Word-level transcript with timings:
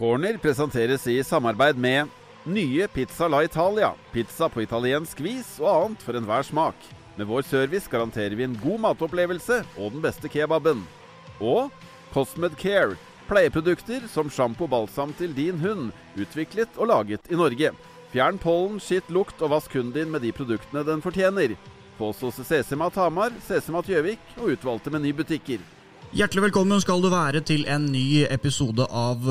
Corner 0.00 0.38
presenteres 0.40 1.02
i 1.12 1.18
samarbeid 1.20 1.76
med 1.76 2.08
nye 2.48 2.86
Pizza 2.88 3.26
La 3.28 3.42
Italia. 3.44 3.90
Pizza 4.14 4.46
på 4.48 4.62
italiensk 4.64 5.18
vis 5.20 5.48
og 5.60 5.68
annet 5.68 6.04
for 6.06 6.16
enhver 6.16 6.46
smak. 6.48 6.86
Med 7.18 7.28
vår 7.28 7.44
service 7.44 7.90
garanterer 7.92 8.32
vi 8.32 8.46
en 8.46 8.54
god 8.62 8.80
matopplevelse 8.80 9.58
og 9.76 9.92
den 9.92 10.00
beste 10.00 10.30
kebaben. 10.32 10.80
Og 11.36 11.68
Cosmed 12.14 12.56
Care. 12.56 12.96
Pleieprodukter 13.28 14.06
som 14.08 14.32
sjampo 14.32 14.64
og 14.64 14.72
balsam 14.72 15.12
til 15.18 15.34
din 15.36 15.60
hund. 15.60 15.90
Utviklet 16.16 16.80
og 16.80 16.88
laget 16.88 17.28
i 17.28 17.36
Norge. 17.36 17.74
Fjern 18.14 18.40
pollen, 18.40 18.80
skitt, 18.80 19.12
lukt 19.12 19.44
og 19.44 19.52
vask 19.52 19.76
hunden 19.76 19.92
din 19.98 20.14
med 20.14 20.24
de 20.24 20.32
produktene 20.32 20.80
den 20.88 21.04
fortjener. 21.04 21.58
Få 21.98 22.14
oss 22.14 22.24
hos 22.24 22.40
CC-Mat 22.40 22.96
Hamar, 22.96 23.36
CC-Mat 23.44 23.92
Gjøvik 23.92 24.32
og 24.38 24.54
utvalgte 24.56 24.96
menybutikker. 24.96 25.60
Hjertelig 26.10 26.48
velkommen 26.48 26.80
skal 26.82 26.98
du 26.98 27.06
være 27.06 27.38
til 27.46 27.60
en 27.70 27.84
ny 27.86 28.24
episode 28.26 28.82
av 28.82 29.28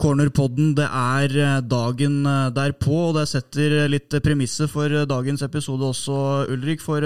Cornerpodden. 0.00 0.70
Det 0.78 0.86
er 0.86 1.34
eh, 1.36 1.58
dagen 1.60 2.22
eh, 2.24 2.46
derpå, 2.56 3.10
og 3.10 3.18
det 3.18 3.26
setter 3.28 3.74
litt 3.92 4.16
premisser 4.24 4.70
for 4.72 4.88
eh, 4.88 5.04
dagens 5.04 5.44
episode 5.44 5.90
også, 5.92 6.16
Ulrik. 6.54 6.80
For 6.80 7.04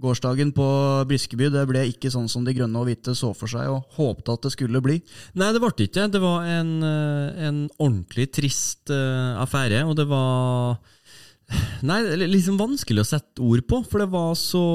gårsdagen 0.00 0.54
på 0.54 0.68
Briskeby 1.10 1.50
det 1.50 1.66
ble 1.66 1.82
ikke 1.90 2.14
sånn 2.14 2.30
som 2.30 2.46
de 2.46 2.54
grønne 2.54 2.78
og 2.78 2.86
hvite 2.86 3.16
så 3.18 3.32
for 3.34 3.50
seg 3.50 3.66
og 3.74 3.90
håpte 3.98 4.38
at 4.38 4.46
det 4.46 4.54
skulle 4.54 4.84
bli. 4.86 5.00
Nei, 5.34 5.50
det 5.50 5.64
ble 5.66 5.74
ikke 5.74 6.06
det. 6.06 6.22
var 6.22 6.46
en, 6.54 6.72
en 6.86 7.60
ordentlig 7.74 8.30
trist 8.38 8.94
affære, 8.94 9.82
og 9.82 9.98
det 9.98 10.06
var 10.14 10.78
Nei, 11.82 12.04
det 12.06 12.14
er 12.14 12.28
liksom 12.30 12.54
vanskelig 12.54 13.02
å 13.02 13.10
sette 13.16 13.42
ord 13.42 13.66
på, 13.66 13.82
for 13.82 13.98
det 13.98 14.12
var 14.14 14.36
så, 14.38 14.66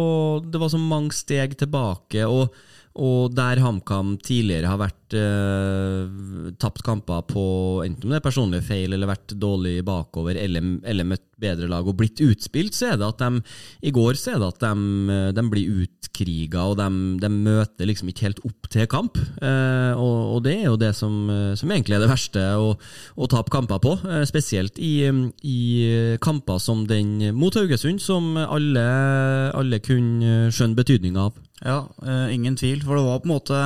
det 0.44 0.59
var 0.59 0.67
så 0.73 0.84
mange 0.84 1.16
steg 1.16 1.55
tilbake. 1.64 2.27
og 2.27 2.52
og 2.95 3.34
der 3.35 3.59
HamKam 3.59 4.13
tidligere 4.23 4.70
har 4.72 4.80
vært 4.80 5.16
eh, 5.20 6.53
tapt 6.62 6.84
kamper 6.86 7.26
på 7.27 7.45
enten 7.84 8.08
om 8.08 8.13
det 8.13 8.22
er 8.22 8.23
personlige 8.23 8.67
feil 8.70 8.95
eller 8.95 9.09
vært 9.09 9.34
dårlig 9.36 9.81
bakover 9.88 10.40
eller, 10.40 10.77
eller 10.88 11.08
møtt 11.09 11.25
bedre 11.36 11.67
lag 11.67 11.83
og 11.83 11.97
blitt 12.00 12.22
utspilt, 12.23 12.72
så 12.72 12.94
er 12.94 13.00
det 13.00 13.09
at 13.09 13.20
de 13.20 13.42
I 13.89 13.92
går 13.95 14.16
så 14.16 14.31
er 14.31 14.39
det 14.39 14.47
at 14.53 14.64
de, 14.64 15.17
de 15.36 15.44
blir 15.52 15.81
utkriga, 15.83 16.64
og 16.72 16.78
de, 16.80 16.88
de, 17.20 17.31
møter 17.36 17.89
liksom 17.89 18.11
ikke 18.11 18.30
helt 18.30 18.39
opp 18.47 18.70
til 18.72 18.88
kamp. 18.88 19.20
Eh, 19.44 19.92
og, 19.92 20.38
og, 20.38 20.39
det 20.45 20.53
er 20.61 20.70
jo 20.70 20.80
det 20.80 20.94
som, 20.95 21.17
som, 21.59 21.73
egentlig 21.75 21.98
er 21.98 22.05
det 22.05 22.11
verste 22.14 22.45
å, 22.55 22.72
å 23.20 23.30
tape 23.31 23.52
kamper 23.52 23.83
på. 23.83 23.98
Eh, 24.08 24.23
spesielt 24.30 24.80
i, 24.80 24.94
i, 25.44 25.59
kamper 26.23 26.64
som 26.64 26.86
den 26.88 27.33
mot 27.36 27.59
Haugesund, 27.59 28.00
som 28.00 28.38
alle, 28.39 28.88
alle 29.52 29.83
kunne 29.83 30.48
skjønne 30.55 30.80
betydninga 30.80 31.27
av. 31.27 31.45
Ja, 31.64 31.86
uh, 32.03 32.28
ingen 32.34 32.58
tvil. 32.59 32.81
For 32.84 32.98
det 32.98 33.06
var 33.06 33.22
på 33.23 33.30
en 33.30 33.36
måte 33.38 33.59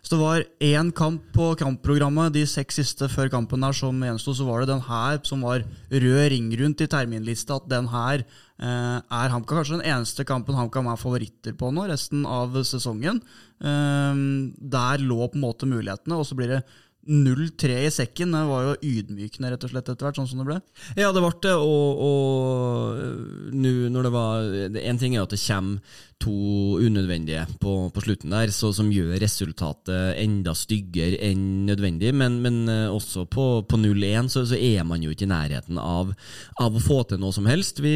Så 0.00 0.16
det 0.16 0.20
var 0.20 0.44
én 0.64 0.90
kamp 0.96 1.26
på 1.36 1.50
kampprogrammet 1.60 2.32
de 2.32 2.46
seks 2.48 2.78
siste 2.80 3.04
før 3.12 3.28
kampen 3.28 3.60
der 3.60 3.76
som 3.76 3.98
gjensto, 4.00 4.32
så 4.32 4.46
var 4.48 4.62
det 4.62 4.70
den 4.70 4.80
her 4.86 5.18
som 5.28 5.44
var 5.44 5.60
rød 5.92 6.30
ring 6.32 6.46
rundt 6.56 6.80
i 6.80 6.88
terminlista. 6.88 7.58
At 7.60 7.68
den 7.68 7.90
her 7.92 8.24
uh, 8.24 8.96
er 9.04 9.28
HamKam 9.28 9.60
kanskje 9.60 9.76
den 9.76 9.84
eneste 9.92 10.24
kampen 10.24 10.56
HamKam 10.56 10.88
er 10.88 10.96
favoritter 10.96 11.52
på 11.52 11.68
nå, 11.68 11.84
resten 11.92 12.24
av 12.24 12.56
sesongen. 12.64 13.20
Uh, 13.60 14.16
der 14.56 15.04
lå 15.04 15.20
på 15.28 15.36
en 15.36 15.44
måte 15.44 15.68
mulighetene, 15.68 16.16
og 16.16 16.24
så 16.24 16.38
blir 16.38 16.56
det 16.56 16.62
0-3 17.08 17.78
i 17.86 17.90
sekken. 17.92 18.34
Det 18.36 18.44
var 18.50 18.66
jo 18.66 18.76
ydmykende 18.84 19.54
rett 19.54 19.64
og 19.66 19.72
slett 19.72 19.88
etter 19.88 20.06
hvert, 20.06 20.20
sånn 20.20 20.28
som 20.30 20.42
det 20.42 20.48
ble. 20.50 20.60
Ja, 20.98 21.10
det 21.14 21.24
ble 21.24 21.32
det, 21.46 21.56
og, 21.56 22.04
og 22.04 23.54
nå 23.56 23.74
når 23.90 24.06
det 24.06 24.12
var 24.14 24.48
En 24.84 24.98
ting 25.00 25.16
er 25.16 25.24
at 25.24 25.32
det 25.32 25.40
kommer 25.40 25.80
to 26.20 26.76
unødvendige 26.76 27.46
på, 27.62 27.72
på 27.94 28.02
slutten 28.04 28.32
der, 28.34 28.50
så, 28.52 28.70
som 28.76 28.90
gjør 28.92 29.14
resultatet 29.22 30.18
enda 30.20 30.52
styggere 30.56 31.16
enn 31.30 31.64
nødvendig. 31.64 32.12
Men, 32.12 32.36
men 32.44 32.58
eh, 32.68 32.92
også 32.92 33.24
på, 33.30 33.46
på 33.68 33.80
0-1 33.80 34.28
så, 34.32 34.44
så, 34.50 34.58
er 34.60 34.84
man 34.84 35.00
jo 35.00 35.14
ikke 35.14 35.24
i 35.24 35.30
nærheten 35.30 35.80
av, 35.80 36.12
av, 36.60 36.76
å 36.76 36.82
få 36.84 37.00
til 37.08 37.22
noe 37.22 37.32
som 37.32 37.48
helst. 37.48 37.80
Vi, 37.80 37.94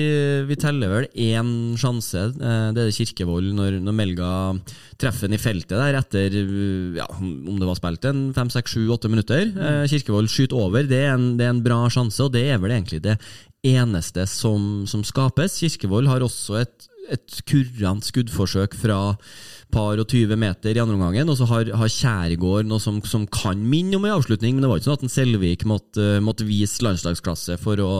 vi 0.48 0.58
teller 0.60 0.92
vel 0.94 1.08
én 1.12 1.76
sjanse, 1.80 2.30
eh, 2.32 2.70
det 2.76 2.86
er 2.86 2.96
Kirkevold, 2.96 3.52
når, 3.58 3.78
når 3.84 3.98
Melga 4.00 4.30
treffer 5.00 5.28
den 5.28 5.36
i 5.36 5.42
feltet 5.42 5.76
der 5.76 6.00
etter 6.00 6.38
ja, 6.96 7.08
om 7.20 7.60
det 7.60 7.68
var 7.68 7.76
spilt 7.76 8.08
en 8.08 8.24
fem, 8.36 8.48
seks, 8.52 8.72
sju, 8.72 8.86
åtte 8.94 9.10
minutter. 9.12 9.46
Mm. 9.50 9.84
Kirkevold 9.90 10.30
skyter 10.32 10.60
over, 10.60 10.86
det 10.88 11.02
er, 11.04 11.14
en, 11.16 11.34
det 11.38 11.48
er 11.48 11.54
en 11.54 11.64
bra 11.64 11.82
sjanse, 11.92 12.22
og 12.24 12.32
det 12.34 12.46
er 12.48 12.62
vel 12.62 12.74
egentlig 12.76 13.02
det 13.04 13.18
eneste 13.64 14.26
som, 14.30 14.84
som 14.90 15.04
skapes. 15.06 15.58
Kirkevold 15.62 16.10
har 16.10 16.24
også 16.24 16.60
et 16.62 16.88
et 17.12 17.40
kurrant 17.48 18.06
skuddforsøk 18.06 18.76
fra 18.78 19.16
par 19.74 19.98
og 19.98 20.06
20 20.06 20.38
meter 20.38 20.76
i 20.76 20.80
andre 20.82 20.96
omgangen, 20.96 21.30
og 21.30 21.38
så 21.38 21.48
har, 21.50 21.70
har 21.74 21.90
Kjærgaard 21.90 22.68
noe 22.70 22.82
som, 22.82 23.00
som, 23.08 23.26
kan 23.26 23.58
minne 23.58 23.98
om 23.98 24.06
en 24.06 24.14
avslutning, 24.14 24.54
men 24.54 24.64
det 24.64 24.70
var 24.70 24.80
ikke 24.80 24.90
sånn 24.90 24.98
at 25.00 25.06
en 25.08 25.14
Selvik 25.14 25.66
måtte, 25.68 26.08
måtte, 26.24 26.46
vise 26.48 26.84
landslagsklasse 26.84 27.58
for 27.62 27.80
å, 27.82 27.92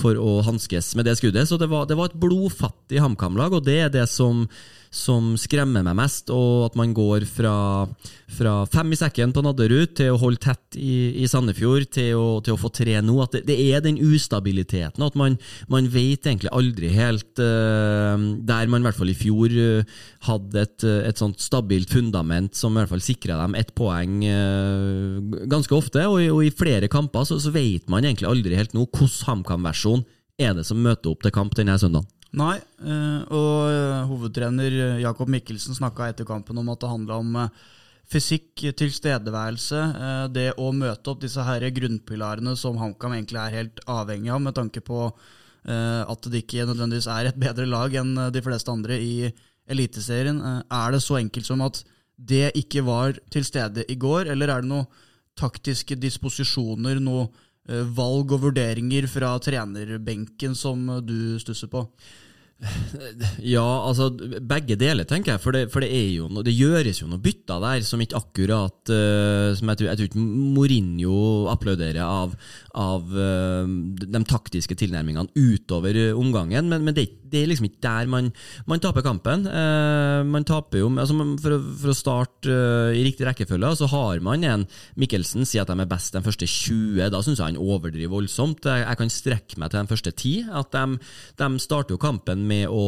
for 0.00 0.18
å 0.20 0.40
hanskes 0.46 0.94
med 0.96 1.08
det 1.08 1.18
skuddet. 1.20 1.48
Så 1.50 1.60
det 1.60 1.70
var, 1.72 1.88
det 1.90 1.98
var 1.98 2.10
et 2.10 2.20
blodfattig 2.20 3.02
HamKam-lag, 3.02 3.56
og 3.58 3.66
det 3.66 3.80
er 3.84 3.96
det 4.00 4.06
som 4.10 4.46
som 4.90 5.36
skremmer 5.38 5.84
meg 5.86 5.94
mest, 5.94 6.32
og 6.34 6.66
at 6.66 6.76
man 6.78 6.90
går 6.94 7.22
fra, 7.30 7.86
fra 8.34 8.54
fem 8.70 8.90
i 8.90 8.98
sekken 8.98 9.30
på 9.30 9.44
Nadderud 9.46 9.94
til 10.00 10.16
å 10.16 10.18
holde 10.18 10.42
tett 10.42 10.78
i, 10.78 11.22
i 11.22 11.28
Sandefjord, 11.30 11.86
til 11.94 12.18
å, 12.18 12.24
til 12.42 12.56
å, 12.56 12.58
få 12.58 12.72
tre 12.74 12.96
nå. 12.98 13.14
At 13.22 13.36
det, 13.36 13.44
det 13.46 13.58
er 13.70 13.84
den 13.84 14.00
ustabiliteten, 14.02 15.04
at 15.06 15.18
man, 15.18 15.38
man 15.70 15.86
vet 15.94 16.26
egentlig 16.26 16.50
aldri 16.50 16.90
helt 16.96 17.38
uh, 17.38 18.18
Der 18.46 18.70
man 18.72 18.82
i 18.82 18.88
hvert 18.88 18.98
fall 18.98 19.12
i 19.12 19.16
fjor 19.18 19.52
uh, 19.52 19.96
hadde 20.28 20.62
et, 20.64 20.84
et, 20.84 21.18
sånt 21.20 21.42
stabilt 21.42 21.92
fundament 21.92 22.56
som 22.56 22.74
i 22.74 22.80
hvert 22.80 22.92
fall 22.92 23.04
sikra 23.04 23.40
dem 23.42 23.58
ett 23.58 23.74
poeng 23.76 24.20
uh, 24.24 25.18
ganske 25.50 25.76
ofte, 25.76 26.06
og, 26.08 26.22
og, 26.30 26.40
i 26.46 26.54
flere 26.54 26.88
kamper 26.92 27.28
så, 27.28 27.40
så 27.42 27.52
vet 27.54 27.90
man 27.92 28.06
egentlig 28.06 28.30
aldri 28.30 28.56
helt 28.58 28.76
nå 28.76 28.86
hvordan 28.88 29.28
HamKam-versjon 29.30 30.06
er 30.40 30.56
det 30.56 30.64
som 30.66 30.80
møter 30.80 31.12
opp 31.12 31.24
til 31.24 31.34
kamp 31.34 31.54
denne 31.58 31.76
søndagen. 31.80 32.08
Nei, 32.38 32.60
eh, 32.86 33.22
og 33.34 33.72
eh, 33.72 34.06
hovedtrener 34.06 34.76
Jakob 35.02 35.30
Mikkelsen 35.32 35.74
snakka 35.74 36.12
etter 36.12 36.28
kampen 36.28 36.60
om 36.60 36.68
at 36.70 36.82
det 36.82 36.90
handla 36.92 37.18
om 37.18 37.38
eh, 37.42 37.64
fysikk, 38.10 38.64
tilstedeværelse, 38.78 39.80
det 40.34 40.48
å 40.58 40.72
møte 40.74 41.12
opp 41.12 41.20
disse 41.22 41.42
her 41.46 41.62
grunnpilarene 41.74 42.56
som 42.58 42.78
HamKam 42.78 43.14
egentlig 43.14 43.38
er 43.38 43.54
helt 43.54 43.82
avhengig 43.86 44.32
av, 44.34 44.40
med 44.42 44.56
tanke 44.56 44.82
på 44.82 45.04
at 45.64 46.26
det 46.32 46.44
ikke 46.44 46.64
nødvendigvis 46.64 47.08
er 47.12 47.28
et 47.28 47.38
bedre 47.38 47.66
lag 47.68 47.92
enn 48.00 48.14
de 48.32 48.40
fleste 48.42 48.72
andre 48.72 48.96
i 48.96 49.28
Eliteserien. 49.70 50.40
Er 50.64 50.94
det 50.94 51.02
så 51.04 51.18
enkelt 51.18 51.46
som 51.46 51.60
at 51.66 51.82
det 52.16 52.50
ikke 52.56 52.80
var 52.86 53.18
til 53.30 53.44
stede 53.44 53.84
i 53.92 53.98
går, 54.00 54.30
eller 54.32 54.48
er 54.48 54.64
det 54.64 54.70
noen 54.72 54.88
taktiske 55.36 55.98
disposisjoner, 56.00 56.96
noe 57.04 57.28
Eh, 57.70 57.84
valg 57.94 58.32
og 58.34 58.46
vurderinger 58.48 59.06
fra 59.10 59.34
trenerbenken 59.42 60.56
som 60.58 60.88
du 61.06 61.38
stusser 61.42 61.70
på? 61.70 61.86
Ja, 63.40 63.64
altså 63.88 64.10
begge 64.12 64.76
deler, 64.76 65.06
tenker 65.08 65.32
jeg. 65.34 65.40
For 65.40 65.56
det, 65.56 65.62
for 65.72 65.80
det, 65.80 65.88
jo 66.12 66.26
noe, 66.28 66.44
det 66.44 66.52
gjøres 66.52 67.00
jo 67.00 67.06
noen 67.08 67.22
bytter 67.24 67.62
der 67.62 67.86
som 67.88 68.02
ikke 68.04 68.18
akkurat 68.18 68.92
uh, 68.92 69.56
som 69.56 69.70
jeg, 69.72 69.80
tror, 69.80 69.88
jeg 69.88 69.96
tror 69.96 70.10
ikke 70.10 70.24
Mourinho 70.58 71.20
applauderer 71.52 72.02
av, 72.04 72.34
av 72.78 73.06
uh, 73.10 73.64
de 74.00 74.22
taktiske 74.28 74.76
tilnærmingene 74.78 75.32
utover 75.34 75.96
omgangen. 76.18 76.68
Men, 76.70 76.84
men 76.86 76.96
det, 76.96 77.06
det, 77.30 77.42
er 77.42 77.50
liksom 77.50 77.68
ikke 77.70 77.82
der 77.86 78.10
man, 78.10 78.30
man 78.70 78.82
taper 78.82 79.04
kampen. 79.06 79.46
Uh, 79.48 80.22
man 80.26 80.46
taper 80.48 80.82
jo 80.82 80.90
altså, 80.94 81.16
for, 81.42 81.56
for, 81.82 81.92
å 81.92 81.96
starte 81.96 82.58
i 82.96 83.04
riktig 83.06 83.28
rekkefølge, 83.28 83.74
så 83.80 83.90
har 83.90 84.22
man 84.24 84.46
en 84.46 84.66
Mikkelsen 85.00 85.46
sier 85.48 85.64
at 85.64 85.70
de 85.72 85.78
er 85.82 85.90
best 85.90 86.14
de 86.16 86.24
første 86.24 86.48
20. 86.48 87.10
Da 87.12 87.22
syns 87.24 87.40
jeg 87.40 87.52
han 87.52 87.60
overdriver 87.60 88.12
voldsomt. 88.12 88.66
Jeg, 88.66 88.84
jeg, 88.84 89.00
kan 89.00 89.12
strekke 89.12 89.60
meg 89.60 89.72
til 89.72 89.80
de 89.80 89.92
første 89.94 90.14
10. 90.14 90.50
At 90.60 90.74
de, 90.74 91.00
de 91.40 91.50
starter 91.62 91.96
jo 91.96 92.02
kampen 92.02 92.44
med 92.48 92.68
å 92.70 92.84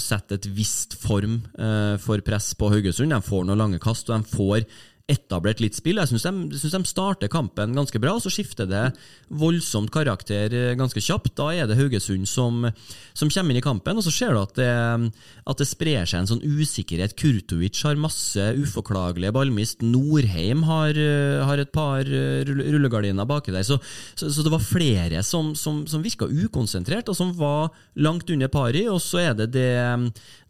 sette 0.00 0.38
et 0.38 0.48
visst 0.56 0.96
form 1.00 1.40
eh, 1.58 1.96
for 2.02 2.22
press 2.26 2.52
på 2.58 2.70
Haugesund. 2.72 3.14
De 3.14 3.22
får 3.24 3.46
noen 3.46 3.60
lange 3.60 3.80
kast, 3.82 4.10
og 4.10 4.20
de 4.22 4.36
får 4.36 4.66
etablert 5.06 5.60
litt 5.62 5.76
spill. 5.78 6.00
Jeg 6.00 6.10
syns 6.10 6.24
de, 6.26 6.58
synes 6.58 6.74
de 6.74 6.90
starter 6.90 7.30
kampen 7.30 7.76
ganske 7.76 7.98
bra, 8.02 8.16
og 8.16 8.24
så 8.24 8.30
skifter 8.32 8.66
det 8.66 8.82
voldsomt 9.30 9.92
karakter 9.94 10.50
eh, 10.50 10.74
ganske 10.78 10.98
kjapt. 11.02 11.30
Da 11.38 11.52
er 11.54 11.68
det 11.70 11.76
Haugesund 11.78 12.26
som, 12.26 12.66
som 13.14 13.30
kommer 13.30 13.54
inn 13.54 13.60
i 13.60 13.64
kampen, 13.64 14.00
og 14.00 14.06
så 14.06 14.14
ser 14.14 14.34
du 14.34 14.40
at 14.40 14.56
det, 14.58 14.70
at 15.46 15.62
det 15.62 15.68
sprer 15.70 16.10
seg 16.10 16.24
en 16.24 16.30
sånn 16.32 16.42
usikkerhet. 16.42 17.14
Kurtovic 17.18 17.84
har 17.86 18.00
masse 18.02 18.48
uforklagelige 18.58 19.34
ballmist. 19.36 19.84
Norheim 19.86 20.64
har, 20.66 20.98
eh, 20.98 21.38
har 21.46 21.62
et 21.62 21.70
par 21.74 22.02
eh, 22.02 22.42
rullegardiner 22.50 23.30
baki 23.30 23.54
der. 23.54 23.66
Så, 23.66 23.78
så, 24.18 24.26
så, 24.26 24.42
det 24.42 24.54
var 24.56 24.66
flere 24.66 25.22
som, 25.26 25.54
som, 25.54 25.84
som 25.86 26.02
virka 26.02 26.26
ukonsentrert, 26.26 27.12
og 27.12 27.18
som 27.18 27.30
var 27.38 27.70
langt 27.94 28.34
under 28.34 28.50
pari. 28.50 28.88
Og 28.90 28.98
så 29.06 29.22
er 29.28 29.38
det 29.38 29.52
det, 29.54 29.70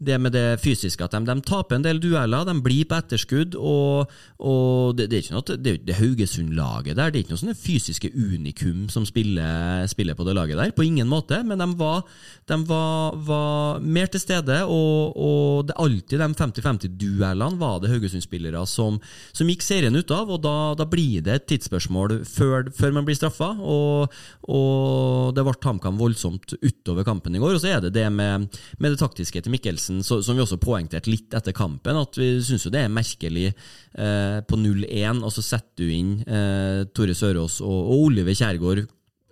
det 0.00 0.17
med 0.17 0.32
det 0.32 0.49
fysiske, 0.64 1.05
at 1.05 1.12
de, 1.12 1.23
de 1.29 1.44
taper 1.44 1.76
en 1.76 1.85
del 1.85 2.00
dueller, 2.00 2.49
de 2.49 2.56
blir 2.64 2.88
på 2.88 2.97
etterskudd. 3.05 3.61
og 3.61 4.09
og 4.47 4.97
det, 4.97 5.09
det, 5.11 5.19
er 5.19 5.25
ikke 5.25 5.35
noe, 5.35 5.57
det, 5.59 5.73
det 5.87 5.97
Haugesund-laget 5.99 6.95
der, 6.95 7.11
det 7.11 7.19
er 7.19 7.25
ikke 7.25 7.35
noe 7.35 7.41
sånne 7.41 7.59
fysiske 7.59 8.11
unikum 8.15 8.87
som 8.93 9.07
spiller, 9.09 9.87
spiller, 9.91 10.15
på 10.15 10.27
det 10.29 10.37
laget 10.39 10.61
der. 10.61 10.75
På 10.77 10.85
ingen 10.87 11.09
måte, 11.11 11.41
men 11.47 11.59
de 11.59 11.67
var, 11.81 12.05
de 12.47 12.59
var, 12.69 13.17
var 13.27 13.83
mer 13.83 14.11
til 14.13 14.23
stede, 14.23 14.61
og, 14.71 15.17
og 15.17 15.67
det 15.69 15.79
alltid 15.83 16.23
de 16.23 16.29
50-50-duellene 16.39 17.61
var 17.61 17.81
det 17.83 17.91
Haugesund-spillere 17.91 18.63
som, 18.71 19.01
som, 19.33 19.51
gikk 19.51 19.67
serien 19.67 19.97
ut 19.97 20.15
av, 20.15 20.31
og 20.37 20.43
da, 20.45 20.57
da 20.79 20.87
blir 20.91 21.25
det 21.27 21.41
et 21.41 21.49
tidsspørsmål 21.55 22.21
før, 22.29 22.71
før 22.77 22.95
man 22.97 23.09
blir 23.09 23.19
straffa, 23.19 23.51
og, 23.59 24.15
og 24.47 25.35
det 25.37 25.47
ble 25.47 25.57
HamKam 25.67 25.99
voldsomt 25.99 26.55
utover 26.61 27.07
kampen 27.07 27.35
i 27.35 27.43
går. 27.43 27.57
Og 27.57 27.65
så 27.65 27.73
er 27.75 27.83
det 27.87 27.95
det 27.97 28.07
med, 28.15 28.47
med 28.79 28.95
det 28.95 29.01
taktiske 29.03 29.43
til 29.43 29.55
Mikkelsen, 29.55 30.03
så, 30.07 30.21
som 30.23 30.39
vi 30.39 30.45
også 30.45 30.61
poengterte 30.63 31.11
litt 31.11 31.35
etter 31.35 31.57
kampen, 31.57 31.99
at 31.99 32.21
vi 32.21 32.37
syns 32.45 32.69
jo 32.69 32.73
det 32.75 32.85
er 32.85 32.93
merkelig 32.93 33.49
eh, 33.51 34.36
på 34.44 34.59
0-1, 34.61 35.23
og 35.25 35.33
så 35.35 35.44
setter 35.44 35.85
du 35.85 35.93
inn 35.93 36.12
eh, 36.27 36.85
Tore 36.97 37.17
Sørås 37.17 37.61
og, 37.65 37.77
og 37.77 38.06
Oliver 38.11 38.37
Kjærgaard 38.37 38.87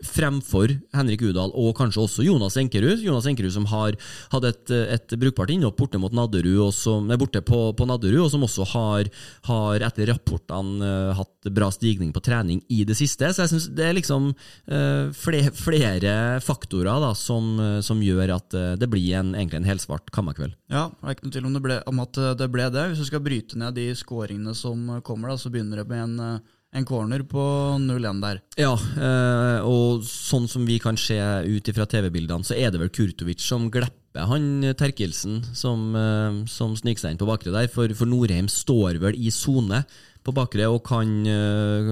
fremfor 0.05 0.73
Henrik 0.95 1.23
Udal 1.25 1.53
og 1.55 1.75
kanskje 1.79 2.05
også 2.05 2.25
Jonas 2.27 2.59
Enkerud. 2.61 3.03
Jonas 3.05 3.27
Enkerud 3.31 3.55
som 3.55 3.67
har 3.71 3.97
hatt 4.33 4.47
et, 4.49 4.73
et 4.73 5.17
brukbart 5.21 5.53
innhopp 5.55 5.79
borte 5.79 6.01
mot 6.01 6.15
Nadderud, 6.15 6.73
som, 6.75 7.09
nei, 7.09 7.19
borte 7.21 7.43
på, 7.45 7.61
på 7.77 7.89
Nadderud, 7.89 8.25
og 8.25 8.31
som 8.33 8.45
også 8.47 8.67
har, 8.75 9.11
har 9.49 9.85
etter 9.89 10.11
rapportene 10.13 10.85
uh, 10.85 11.15
hatt 11.19 11.51
bra 11.55 11.71
stigning 11.75 12.13
på 12.15 12.23
trening 12.25 12.63
i 12.73 12.83
det 12.89 12.97
siste. 12.99 13.31
Så 13.35 13.45
jeg 13.45 13.55
syns 13.55 13.69
det 13.77 13.89
er 13.89 13.97
liksom 13.99 14.31
uh, 14.33 15.13
flere, 15.17 15.53
flere, 15.57 16.15
faktorer 16.45 17.03
da, 17.03 17.13
som, 17.19 17.55
uh, 17.61 17.79
som 17.85 18.03
gjør 18.05 18.37
at 18.37 18.59
det 18.79 18.89
blir 18.91 19.19
en, 19.19 19.33
egentlig 19.35 19.63
en 19.63 19.69
helsvart 19.69 20.11
kammerkveld. 20.15 20.55
Ja, 20.73 20.89
det 20.91 21.09
er 21.09 21.17
ikke 21.17 21.29
noe 21.29 21.37
tvil 21.37 21.49
om, 21.49 21.57
om, 21.93 22.03
at 22.05 22.21
det 22.39 22.51
ble 22.53 22.69
det. 22.73 22.89
Hvis 22.91 23.03
du 23.03 23.09
skal 23.09 23.23
bryte 23.25 23.59
ned 23.61 23.77
de 23.79 23.89
skåringene 23.99 24.55
som 24.57 25.01
kommer, 25.07 25.33
da, 25.33 25.41
så 25.41 25.53
begynner 25.53 25.83
det 25.83 25.89
med 25.91 26.05
en 26.05 26.43
en 26.75 26.87
corner 26.87 27.23
på 27.27 27.43
0-1 27.81 28.23
der. 28.23 28.41
Ja, 28.59 28.73
eh, 28.75 29.67
og 29.67 30.03
sånn 30.07 30.49
som 30.51 30.65
vi 30.67 30.81
kan 30.83 30.99
se 30.99 31.19
ut 31.47 31.71
fra 31.77 31.87
TV-bildene, 31.91 32.47
så 32.47 32.57
er 32.59 32.73
det 32.75 32.83
vel 32.83 32.93
Kurtovic 32.95 33.45
som 33.45 33.69
glepper 33.73 34.27
han 34.31 34.75
Terkelsen, 34.79 35.41
som, 35.55 35.95
eh, 35.99 36.43
som 36.51 36.75
sniker 36.79 37.05
seg 37.05 37.15
inn 37.15 37.23
på 37.23 37.31
bakre 37.31 37.55
der. 37.55 37.71
For, 37.71 37.95
for 37.95 38.11
Norheim 38.11 38.51
står 38.51 38.99
vel 39.03 39.19
i 39.19 39.31
sone 39.35 39.85
på 40.25 40.35
bakre 40.37 40.69
og 40.73 40.83
kan 40.87 41.11
uh, 41.29 41.91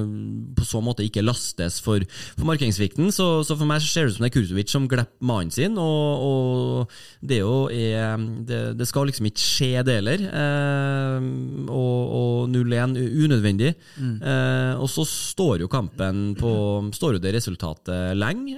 på 0.57 0.67
så 0.67 0.81
måte 0.85 1.05
ikke 1.05 1.25
lastes 1.25 1.79
for, 1.85 2.05
for 2.37 2.49
markeringssvikten. 2.49 3.13
Så, 3.15 3.27
så, 3.47 3.57
for 3.59 3.69
meg 3.69 3.83
så 3.85 3.91
ser 3.91 4.07
det 4.07 4.13
ut 4.13 4.19
som 4.19 4.27
det 4.27 4.31
er 4.31 4.37
Kurtovic 4.39 4.73
som 4.73 4.89
glipper 4.91 5.29
mannen 5.29 5.53
sin, 5.55 5.77
og, 5.81 6.25
og, 6.27 6.97
det 7.23 7.43
jo 7.43 7.67
er 7.73 8.17
det, 8.49 8.61
det, 8.79 8.89
skal 8.89 9.09
liksom 9.09 9.29
ikke 9.29 9.43
skje, 9.43 9.71
det 9.87 9.99
heller. 10.01 10.25
Eh, 10.43 11.29
og, 11.73 12.01
og 12.19 12.51
0-1 12.53 12.97
unødvendig. 13.27 13.75
Mm. 13.97 14.17
Eh, 14.19 14.83
og 14.83 14.91
så 14.91 15.07
står 15.09 15.65
jo 15.65 15.71
kampen 15.73 16.33
på 16.39 16.53
Står 16.93 17.17
jo 17.17 17.23
det 17.23 17.33
resultatet 17.35 18.17
lenge, 18.19 18.57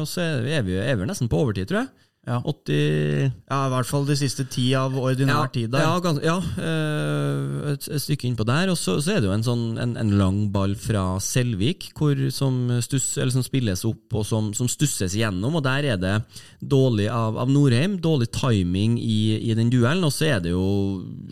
og 0.00 0.06
så 0.08 0.24
er 0.24 0.64
vi, 0.66 0.76
er 0.80 0.98
vi 0.98 1.08
nesten 1.08 1.30
på 1.30 1.40
overtid, 1.44 1.68
tror 1.70 1.84
jeg. 1.84 2.07
Ja. 2.28 2.38
80 2.44 3.32
Ja, 3.48 3.58
i 3.64 3.70
hvert 3.72 3.88
fall 3.88 4.04
de 4.08 4.16
siste 4.18 4.44
ti 4.52 4.66
av 4.76 4.96
ordinær 5.00 5.46
ja, 5.46 5.52
tid 5.52 5.70
der. 5.72 5.84
Ja, 5.86 5.94
gans, 6.04 6.20
ja 6.24 6.36
øh, 6.36 7.70
et, 7.72 7.86
et, 7.88 8.02
stykke 8.04 8.28
innpå 8.28 8.44
der. 8.48 8.68
Og 8.72 8.76
så, 8.76 8.98
så, 9.00 9.14
er 9.14 9.22
det 9.22 9.30
jo 9.30 9.34
en, 9.34 9.46
sånn, 9.46 9.64
en, 9.80 9.94
en 10.00 10.12
lang 10.20 10.40
ball 10.52 10.74
fra 10.78 11.04
Selvik 11.24 11.88
hvor, 11.96 12.20
som, 12.34 12.60
stuss, 12.84 13.14
som, 13.16 13.44
spilles 13.46 13.84
opp 13.88 14.18
og 14.18 14.26
som, 14.28 14.50
som, 14.56 14.68
stusses 14.68 15.16
igjennom. 15.16 15.56
Og 15.56 15.64
der 15.64 15.88
er 15.94 16.02
det 16.02 16.14
dårlig 16.60 17.08
av, 17.12 17.38
av 17.40 17.52
Norheim. 17.52 17.96
Dårlig 18.04 18.28
timing 18.36 18.98
i, 19.00 19.38
i 19.48 19.56
den 19.56 19.72
duellen. 19.72 20.04
Og 20.04 20.12
så 20.14 20.34
er 20.34 20.44
det 20.44 20.52
jo 20.52 20.66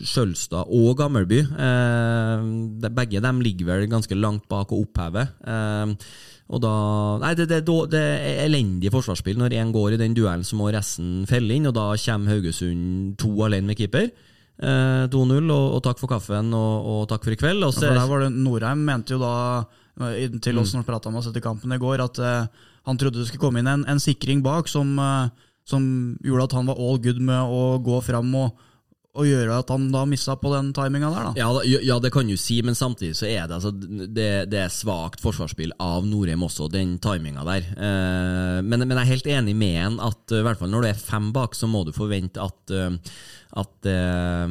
Skjølstad 0.01 0.73
og 0.73 0.95
Gammelby. 0.97 1.43
Eh, 1.45 2.89
begge 2.97 3.21
dem 3.21 3.43
ligger 3.45 3.73
vel 3.73 3.85
ganske 3.91 4.17
langt 4.17 4.47
bak 4.49 4.73
å 4.73 4.81
oppheve. 4.81 5.27
Eh, 5.45 5.93
og 6.47 6.61
da, 6.63 6.73
nei, 7.19 7.33
det, 7.35 7.49
det, 7.51 7.59
det, 7.91 7.99
er 7.99 8.45
elendig 8.45 8.91
forsvarsspill. 8.93 9.35
Når 9.39 9.57
én 9.59 9.73
går 9.75 9.95
i 9.95 9.99
den 9.99 10.15
duellen, 10.15 10.45
så 10.47 10.55
må 10.55 10.69
resten 10.71 11.25
felle 11.27 11.57
inn, 11.57 11.67
og 11.67 11.75
da 11.75 11.89
kommer 11.99 12.37
Haugesund 12.37 13.17
to 13.19 13.33
alene 13.43 13.67
med 13.67 13.79
keeper. 13.79 14.07
Eh, 14.57 15.03
2-0, 15.11 15.51
og, 15.53 15.65
og, 15.75 15.81
takk 15.85 15.99
for 15.99 16.09
kaffen, 16.09 16.53
og, 16.55 16.87
og 16.93 17.01
takk 17.11 17.27
for 17.27 17.35
i 17.35 17.39
kveld. 17.39 17.65
Ja, 17.65 17.73
for 17.75 17.99
der 17.99 18.07
var 18.09 18.23
det 18.23 18.31
Norheim 18.33 18.85
mente 18.87 19.17
jo 19.17 19.19
da, 19.21 19.33
til 20.39 20.61
oss 20.61 20.71
mm. 20.71 20.79
når 20.79 20.85
vi 20.85 20.87
prata 20.87 21.11
med 21.11 21.21
oss 21.21 21.27
etter 21.33 21.43
kampen 21.43 21.75
i 21.75 21.81
går, 21.81 22.05
at 22.05 22.21
uh, 22.23 22.71
han 22.87 23.01
trodde 23.01 23.19
det 23.19 23.27
skulle 23.27 23.43
komme 23.43 23.61
inn 23.61 23.69
en, 23.69 23.83
en 23.89 24.01
sikring 24.01 24.41
bak 24.45 24.71
som, 24.71 24.95
uh, 25.01 25.27
som, 25.67 25.83
gjorde 26.23 26.47
at 26.47 26.57
han 26.57 26.71
var 26.71 26.79
all 26.79 27.01
good 27.03 27.19
med 27.19 27.53
å 27.53 27.77
gå 27.83 27.99
fram 28.05 28.33
og 28.39 28.65
og 29.17 29.25
gjøre 29.25 29.55
at 29.63 29.71
han 29.73 29.87
da 29.93 30.03
missa 30.09 30.35
på 30.37 30.51
den 30.51 30.69
timinga 30.77 31.09
der, 31.09 31.29
da. 31.29 31.31
Ja, 31.39 31.79
ja, 31.87 31.97
det 32.03 32.11
kan 32.13 32.27
du 32.29 32.35
si, 32.39 32.59
men 32.65 32.77
samtidig 32.77 33.15
så 33.17 33.25
er 33.29 33.47
det 33.49 33.57
altså, 33.57 33.71
det, 33.73 34.27
det 34.51 34.59
er 34.61 34.73
svakt 34.73 35.23
forsvarsspill 35.23 35.73
av 35.81 36.05
Norheim 36.05 36.45
også, 36.45 36.69
den 36.73 36.97
timinga 37.01 37.45
der. 37.47 37.65
Eh, 37.73 38.59
men, 38.61 38.83
men, 38.83 38.93
jeg 38.93 39.01
er 39.01 39.11
helt 39.15 39.31
enig 39.39 39.57
med 39.57 39.79
en 39.85 39.97
at 40.05 40.37
i 40.37 40.43
hvert 40.45 40.61
fall 40.61 40.71
når 40.73 40.85
du 40.85 40.89
er 40.91 41.01
fem 41.01 41.31
bak, 41.33 41.57
så 41.57 41.69
må 41.71 41.81
du 41.87 41.93
forvente 41.95 42.43
at, 42.43 42.75
eh, 42.75 43.17
at 43.57 43.89
eh, 43.89 44.45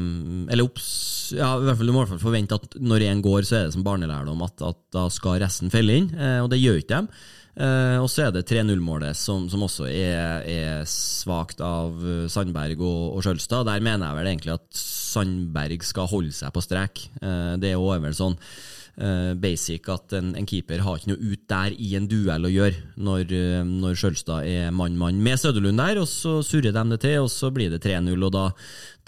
Eller 0.51 0.67
opps, 0.67 0.91
ja, 1.37 1.53
i 1.61 1.69
hvert 1.69 1.79
fall 1.79 1.93
du 1.93 1.95
må 1.95 2.03
i 2.03 2.05
hvert 2.07 2.17
fall 2.17 2.27
forvente 2.27 2.59
at 2.59 2.79
når 2.83 3.07
én 3.07 3.23
går, 3.23 3.47
så 3.47 3.61
er 3.61 3.69
det 3.69 3.77
som 3.77 3.87
barnelærdom 3.87 4.43
at, 4.47 4.67
at 4.67 4.83
da 4.97 5.07
skal 5.15 5.39
resten 5.45 5.71
felle 5.71 6.01
inn, 6.03 6.11
eh, 6.19 6.41
og 6.43 6.51
det 6.51 6.63
gjør 6.63 6.83
ikke 6.83 6.95
dem. 6.97 7.11
Uh, 7.57 8.03
og 8.03 8.11
så 8.13 8.27
er 8.27 8.35
det 8.35 8.45
3-0-målet, 8.51 9.17
som, 9.17 9.47
som, 9.49 9.63
også 9.65 9.87
er, 9.89 10.45
er 10.45 10.83
svakt 10.91 11.63
av 11.65 11.95
Sandberg 12.29 12.83
og, 12.85 13.17
og 13.17 13.25
Sjølstad. 13.25 13.65
Der 13.65 13.81
mener 13.85 14.11
jeg 14.11 14.19
vel 14.19 14.29
egentlig 14.33 14.57
at 14.59 14.67
Sandberg 14.77 15.87
skal 15.89 16.11
holde 16.11 16.35
seg 16.37 16.53
på 16.53 16.65
strek. 16.65 17.07
Uh, 17.23 17.57
det 17.57 17.71
er 17.71 17.79
jo 17.79 17.89
vel 18.05 18.19
sånn 18.19 18.37
uh, 18.37 19.33
basic 19.41 19.89
at 19.89 20.19
en, 20.19 20.35
en, 20.37 20.49
keeper 20.49 20.85
har 20.85 21.01
ikke 21.01 21.15
noe 21.15 21.33
ut 21.33 21.49
der 21.49 21.81
i 21.81 21.95
en 21.97 22.11
duell 22.13 22.45
å 22.45 22.53
gjøre, 22.53 22.93
når, 23.09 23.35
når 23.71 23.97
Sjølstad 24.03 24.45
er 24.53 24.77
mann-mann 24.77 25.25
med 25.25 25.41
Søderlund 25.41 25.81
der, 25.81 26.03
og 26.05 26.13
så 26.13 26.43
surrer 26.45 26.77
de 26.77 26.85
det 26.93 27.01
til, 27.09 27.23
og 27.25 27.33
så 27.33 27.49
blir 27.57 27.73
det 27.73 27.81
3-0, 27.89 28.13
og 28.21 28.37
da, 28.37 28.51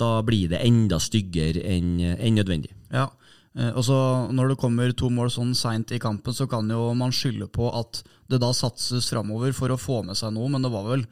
da, 0.00 0.12
blir 0.24 0.48
det 0.54 0.64
enda 0.64 0.96
styggere 0.96 1.68
enn 1.68 1.98
en 2.16 2.40
nødvendig. 2.40 2.72
Ja, 2.96 3.10
og 3.56 3.80
så 3.82 3.98
Når 4.30 4.52
det 4.52 4.58
kommer 4.60 4.92
to 4.92 5.08
mål 5.10 5.30
sånn 5.32 5.54
seint 5.56 5.90
i 5.90 5.98
kampen, 5.98 6.34
så 6.34 6.46
kan 6.46 6.68
jo 6.70 6.92
man 6.94 7.14
skylde 7.14 7.48
på 7.50 7.70
at 7.74 8.02
det 8.30 8.38
da 8.42 8.52
satses 8.54 9.08
framover 9.10 9.54
for 9.56 9.72
å 9.72 9.80
få 9.80 10.02
med 10.06 10.18
seg 10.18 10.34
noe, 10.36 10.50
men 10.52 10.62
det 10.62 10.70
var 10.70 10.84
vel 10.90 11.06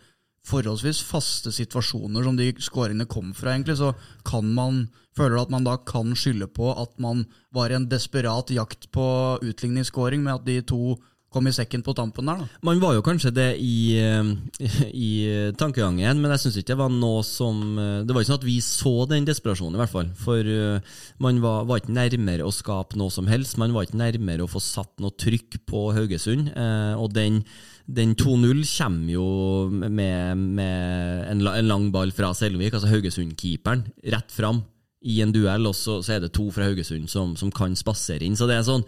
forholdsvis 0.47 1.01
faste 1.03 1.51
situasjoner 1.55 2.23
som 2.27 2.37
de 2.39 2.53
skåringene 2.63 3.09
kom 3.11 3.33
fra, 3.35 3.55
egentlig. 3.55 3.79
Så 3.81 3.93
kan 4.27 4.47
man, 4.55 4.85
føler 5.17 5.37
du 5.37 5.43
at 5.43 5.55
man 5.55 5.67
da 5.67 5.77
kan 5.89 6.15
skylde 6.19 6.49
på 6.55 6.71
at 6.77 6.95
man 7.03 7.25
var 7.55 7.73
i 7.73 7.79
en 7.79 7.89
desperat 7.91 8.53
jakt 8.55 8.91
på 8.95 9.07
utligningsskåring 9.43 10.23
med 10.23 10.39
at 10.39 10.47
de 10.47 10.61
to 10.63 10.97
kom 11.37 11.49
i 11.51 11.53
sekken 11.55 11.85
på 11.85 11.95
tampen 11.97 12.29
der, 12.29 12.41
da. 12.41 12.61
Man 12.65 12.81
var 12.81 12.97
jo 12.97 13.05
kanskje 13.05 13.33
det 13.37 13.49
i, 13.61 13.99
eh, 14.01 14.33
i 15.09 15.11
tankegangen, 15.59 16.23
men 16.23 16.33
jeg 16.35 16.47
syns 16.47 16.59
ikke 16.63 16.73
det 16.73 16.81
var 16.81 16.93
noe 16.93 17.23
som 17.27 17.77
eh, 17.81 18.03
Det 18.07 18.15
var 18.15 18.25
ikke 18.25 18.33
sånn 18.33 18.41
at 18.41 18.49
vi 18.49 18.57
så 18.65 18.95
den 19.11 19.29
desperasjonen, 19.29 19.77
i 19.77 19.83
hvert 19.83 19.93
fall. 19.93 20.11
For 20.21 20.53
eh, 20.57 20.99
man 21.23 21.41
var, 21.45 21.67
var, 21.69 21.83
ikke 21.83 21.97
nærmere 21.97 22.47
å 22.47 22.55
skape 22.55 22.99
noe 23.01 23.13
som 23.13 23.29
helst. 23.31 23.59
Man 23.61 23.75
var 23.77 23.87
ikke 23.87 24.01
nærmere 24.01 24.47
å 24.47 24.51
få 24.51 24.63
satt 24.63 24.95
noe 25.03 25.15
trykk 25.21 25.61
på 25.69 25.89
Haugesund. 25.97 26.53
Og 26.97 27.11
den, 27.15 27.43
den 27.85 28.15
2-0 28.19 28.63
kommer 28.71 29.13
jo 29.13 29.27
med, 29.73 30.47
med 30.57 31.29
en, 31.33 31.45
en, 31.51 31.69
lang 31.69 31.91
ball 31.95 32.15
fra 32.17 32.33
Selvik, 32.37 32.75
altså 32.75 32.91
Haugesund-keeperen, 32.91 33.85
rett 34.15 34.33
fram 34.33 34.65
i 35.07 35.21
en 35.23 35.35
duell, 35.35 35.69
og 35.69 35.77
så, 35.77 36.01
så, 36.03 36.17
er 36.17 36.25
det 36.25 36.33
to 36.35 36.49
fra 36.55 36.67
Haugesund 36.67 37.11
som, 37.13 37.37
som 37.39 37.53
kan 37.55 37.77
spasere 37.79 38.27
inn. 38.27 38.39
Så 38.39 38.49
det 38.49 38.59
er 38.59 38.67
sånn 38.67 38.87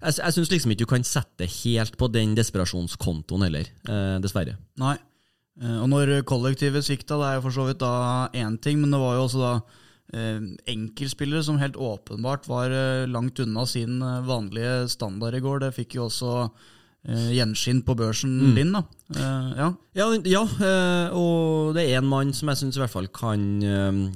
jeg, 0.00 0.16
jeg 0.20 0.36
syns 0.36 0.50
liksom 0.52 0.72
ikke 0.74 0.84
du 0.84 0.90
kan 0.94 1.06
sette 1.06 1.48
helt 1.60 1.96
på 2.00 2.08
den 2.12 2.34
desperasjonskontoen 2.38 3.46
heller, 3.46 3.68
eh, 3.88 4.16
dessverre. 4.24 4.56
Nei. 4.80 4.96
Eh, 5.60 5.76
og 5.82 5.90
når 5.92 6.20
kollektivet 6.28 6.86
svikta, 6.86 7.18
det 7.20 7.28
er 7.28 7.38
jo 7.38 7.44
for 7.48 7.58
så 7.58 7.68
vidt 7.68 7.82
da 7.82 7.92
én 8.32 8.56
ting, 8.62 8.80
men 8.80 8.94
det 8.94 9.00
var 9.02 9.18
jo 9.18 9.26
også 9.26 9.42
da 9.44 9.52
eh, 10.16 10.40
enkeltspillere 10.74 11.44
som 11.46 11.60
helt 11.60 11.76
åpenbart 11.76 12.48
var 12.50 12.74
eh, 12.74 13.06
langt 13.10 13.40
unna 13.44 13.66
sin 13.68 14.00
eh, 14.02 14.20
vanlige 14.26 14.88
standard 14.96 15.36
i 15.36 15.42
går. 15.44 15.64
Det 15.66 15.74
fikk 15.76 15.98
jo 15.98 16.08
også 16.08 16.34
gjenskinn 17.08 17.80
på 17.86 17.94
børsen 17.96 18.32
mm. 18.40 18.56
din. 18.58 18.72
da. 18.76 18.82
Uh, 19.10 19.52
ja, 19.56 19.68
ja, 19.96 20.08
ja 20.28 20.42
uh, 20.44 21.16
og 21.18 21.72
det 21.74 21.86
er 21.88 21.98
en 21.98 22.10
mann 22.10 22.34
som 22.36 22.52
jeg 22.52 22.60
syns 22.60 22.76
i 22.76 22.82
hvert 22.82 22.92
fall 22.92 23.08
kan, 23.14 23.46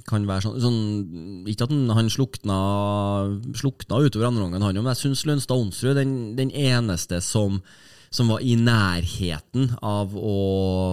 kan 0.06 0.28
være 0.28 0.44
sånn, 0.44 0.60
sånn, 0.62 1.48
Ikke 1.50 1.66
at 1.66 1.72
han, 1.72 1.88
han 1.96 2.12
slukna, 2.12 2.58
slukna 3.56 4.02
utover 4.04 4.28
andre 4.28 4.46
omgang, 4.50 4.68
men 4.76 4.92
jeg 4.92 5.02
syns 5.02 5.24
Lønstad 5.26 5.58
Onsrud 5.58 5.98
den, 5.98 6.14
den 6.38 6.52
eneste 6.52 7.22
som 7.24 7.62
som 8.14 8.30
var 8.30 8.42
i 8.46 8.54
nærheten 8.58 9.72
av 9.82 10.12
å, 10.14 10.34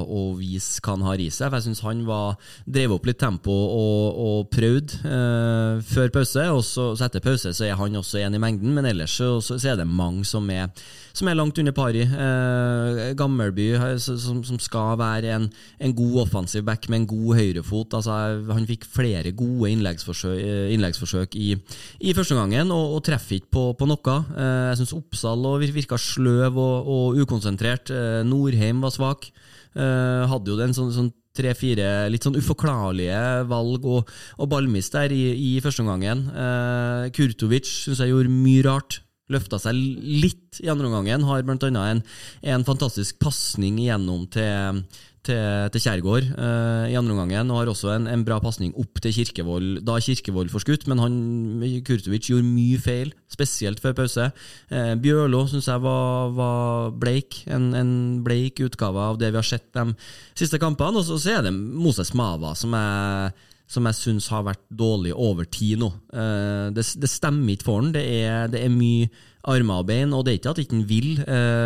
å 0.02 0.22
vise 0.40 0.82
hva 0.82 0.96
han 0.96 1.06
har 1.06 1.22
i 1.22 1.30
seg. 1.30 1.52
For 1.52 1.60
jeg 1.60 1.68
syns 1.68 1.84
han 1.86 2.02
var, 2.08 2.40
drev 2.66 2.96
opp 2.96 3.06
litt 3.10 3.20
tempo 3.22 3.54
og, 3.54 4.22
og 4.26 4.50
prøvde 4.54 4.98
eh, 5.06 5.84
før 5.86 6.14
pause. 6.18 6.48
og 6.50 6.64
så, 6.66 6.92
så, 6.96 7.06
etter 7.06 7.24
pause 7.24 7.54
så 7.54 7.68
er 7.68 7.78
han 7.78 8.00
også 8.00 8.24
en 8.24 8.38
i 8.38 8.42
mengden, 8.42 8.74
men 8.78 8.90
ellers 8.90 9.14
så, 9.20 9.36
så, 9.44 9.60
så 9.62 9.74
er 9.74 9.82
det 9.82 9.90
mange 9.90 10.26
som 10.28 10.50
er, 10.50 10.72
som 11.14 11.30
er 11.30 11.38
langt 11.38 11.60
under 11.62 11.76
pari. 11.76 12.04
Eh, 12.06 13.02
Gammelby, 13.18 13.68
som, 14.02 14.42
som, 14.48 14.60
skal 14.62 14.98
være 15.02 15.36
en, 15.36 15.48
en, 15.80 15.96
god 15.96 16.18
offensiv 16.26 16.66
back 16.68 16.88
med 16.90 17.02
en 17.02 17.10
god 17.12 17.40
høyrefot. 17.40 17.98
Altså, 18.00 18.18
han 18.52 18.68
fikk 18.70 18.88
flere 18.90 19.34
gode 19.38 19.72
innleggsforsøk, 19.76 20.40
innleggsforsøk 20.76 21.38
i, 21.40 21.54
i 22.00 22.16
første 22.18 22.38
gangen, 22.38 22.74
og, 22.76 22.98
og 22.98 23.06
treffer 23.08 23.40
ikke 23.40 23.54
på, 23.58 23.66
på 23.80 23.90
noe. 23.90 24.18
Eh, 24.36 24.68
jeg 24.72 24.82
syns 24.82 24.98
Oppsal 24.98 25.48
virka 25.62 25.98
sløv 26.00 26.60
og, 26.60 26.92
og 26.92 27.24
ukonsentrert. 27.24 27.92
Eh, 27.94 28.22
Norheim 28.28 28.84
var 28.84 28.94
svak. 28.96 29.32
Eh, 29.72 30.24
hadde 30.28 30.52
jo 30.52 30.60
den 30.60 30.76
sånn, 30.76 30.92
sånn 30.96 31.12
tre-fire 31.36 32.10
litt 32.12 32.26
sånn 32.26 32.36
uforklarlige 32.36 33.46
valg 33.48 33.86
og, 33.88 34.10
og 34.36 34.50
ballmist 34.52 34.98
der 34.98 35.14
i, 35.16 35.24
i 35.32 35.52
første 35.64 35.86
omgangen. 35.86 36.26
Eh, 36.28 37.06
Kurtovic 37.16 37.70
syns 37.70 38.04
jeg 38.04 38.12
gjorde 38.12 38.34
mye 38.34 38.66
rart. 38.68 39.00
Løfta 39.32 39.60
seg 39.62 39.78
litt 39.78 40.62
i 40.64 40.70
andre 40.72 40.90
omgang. 40.90 41.26
Har 41.28 41.46
annet 41.46 41.70
en, 41.72 42.04
en 42.56 42.68
fantastisk 42.68 43.20
pasning 43.24 43.80
igjennom 43.82 44.28
til 44.32 44.84
til, 45.26 45.70
til 45.74 45.84
Kjærgaard 45.84 46.30
uh, 46.34 46.86
i 46.90 46.96
andre 46.98 47.14
omgang, 47.14 47.52
og 47.52 47.60
har 47.60 47.72
også 47.72 47.92
en, 47.94 48.08
en 48.10 48.24
bra 48.26 48.40
pasning 48.42 48.74
opp 48.80 49.02
til 49.04 49.14
Kirkevold. 49.14 49.84
Da 49.86 50.00
Kirkevold 50.02 50.50
får 50.54 50.66
skutt, 50.66 50.88
men 50.90 51.02
han, 51.02 51.20
Kurtovic 51.86 52.30
gjorde 52.30 52.48
mye 52.48 52.80
feil, 52.82 53.14
spesielt 53.32 53.82
før 53.84 53.96
pause. 54.02 54.32
Uh, 54.72 54.96
Bjørlo 55.02 55.44
syns 55.50 55.70
jeg 55.70 55.84
var, 55.86 56.34
var 56.38 56.92
bleik, 57.02 57.44
en, 57.54 57.72
en, 57.78 57.94
bleik 58.26 58.64
utgave 58.66 59.06
av 59.12 59.22
det 59.22 59.32
vi 59.32 59.42
har 59.42 59.48
sett 59.48 59.70
de 59.78 59.92
siste 60.38 60.62
kampene. 60.62 61.02
Og 61.02 61.08
så, 61.08 61.20
så 61.22 61.38
er 61.38 61.48
det 61.48 61.56
Moses 61.56 62.16
Mava 62.18 62.56
som 62.58 62.74
jeg 62.78 63.38
som 63.72 63.88
jeg 63.88 63.98
syns 63.98 64.28
har 64.34 64.44
vært 64.44 64.64
dårlig 64.68 65.14
over 65.16 65.48
tid 65.48 65.80
nå. 65.82 65.92
Uh, 66.12 66.68
det, 66.76 66.84
det, 67.00 67.12
stemmer 67.12 67.56
ikke 67.56 67.70
for 67.70 67.82
han. 67.82 67.94
Det 67.96 68.04
er, 68.04 68.52
det 68.52 68.66
er 68.66 68.74
mye 68.74 69.08
armer 69.52 69.82
og 69.82 69.88
bein, 69.90 70.12
og 70.14 70.26
det 70.26 70.36
er 70.36 70.42
ikke 70.42 70.52
at 70.52 70.60
han 70.60 70.68
ikke 70.68 70.90
vil, 70.92 71.08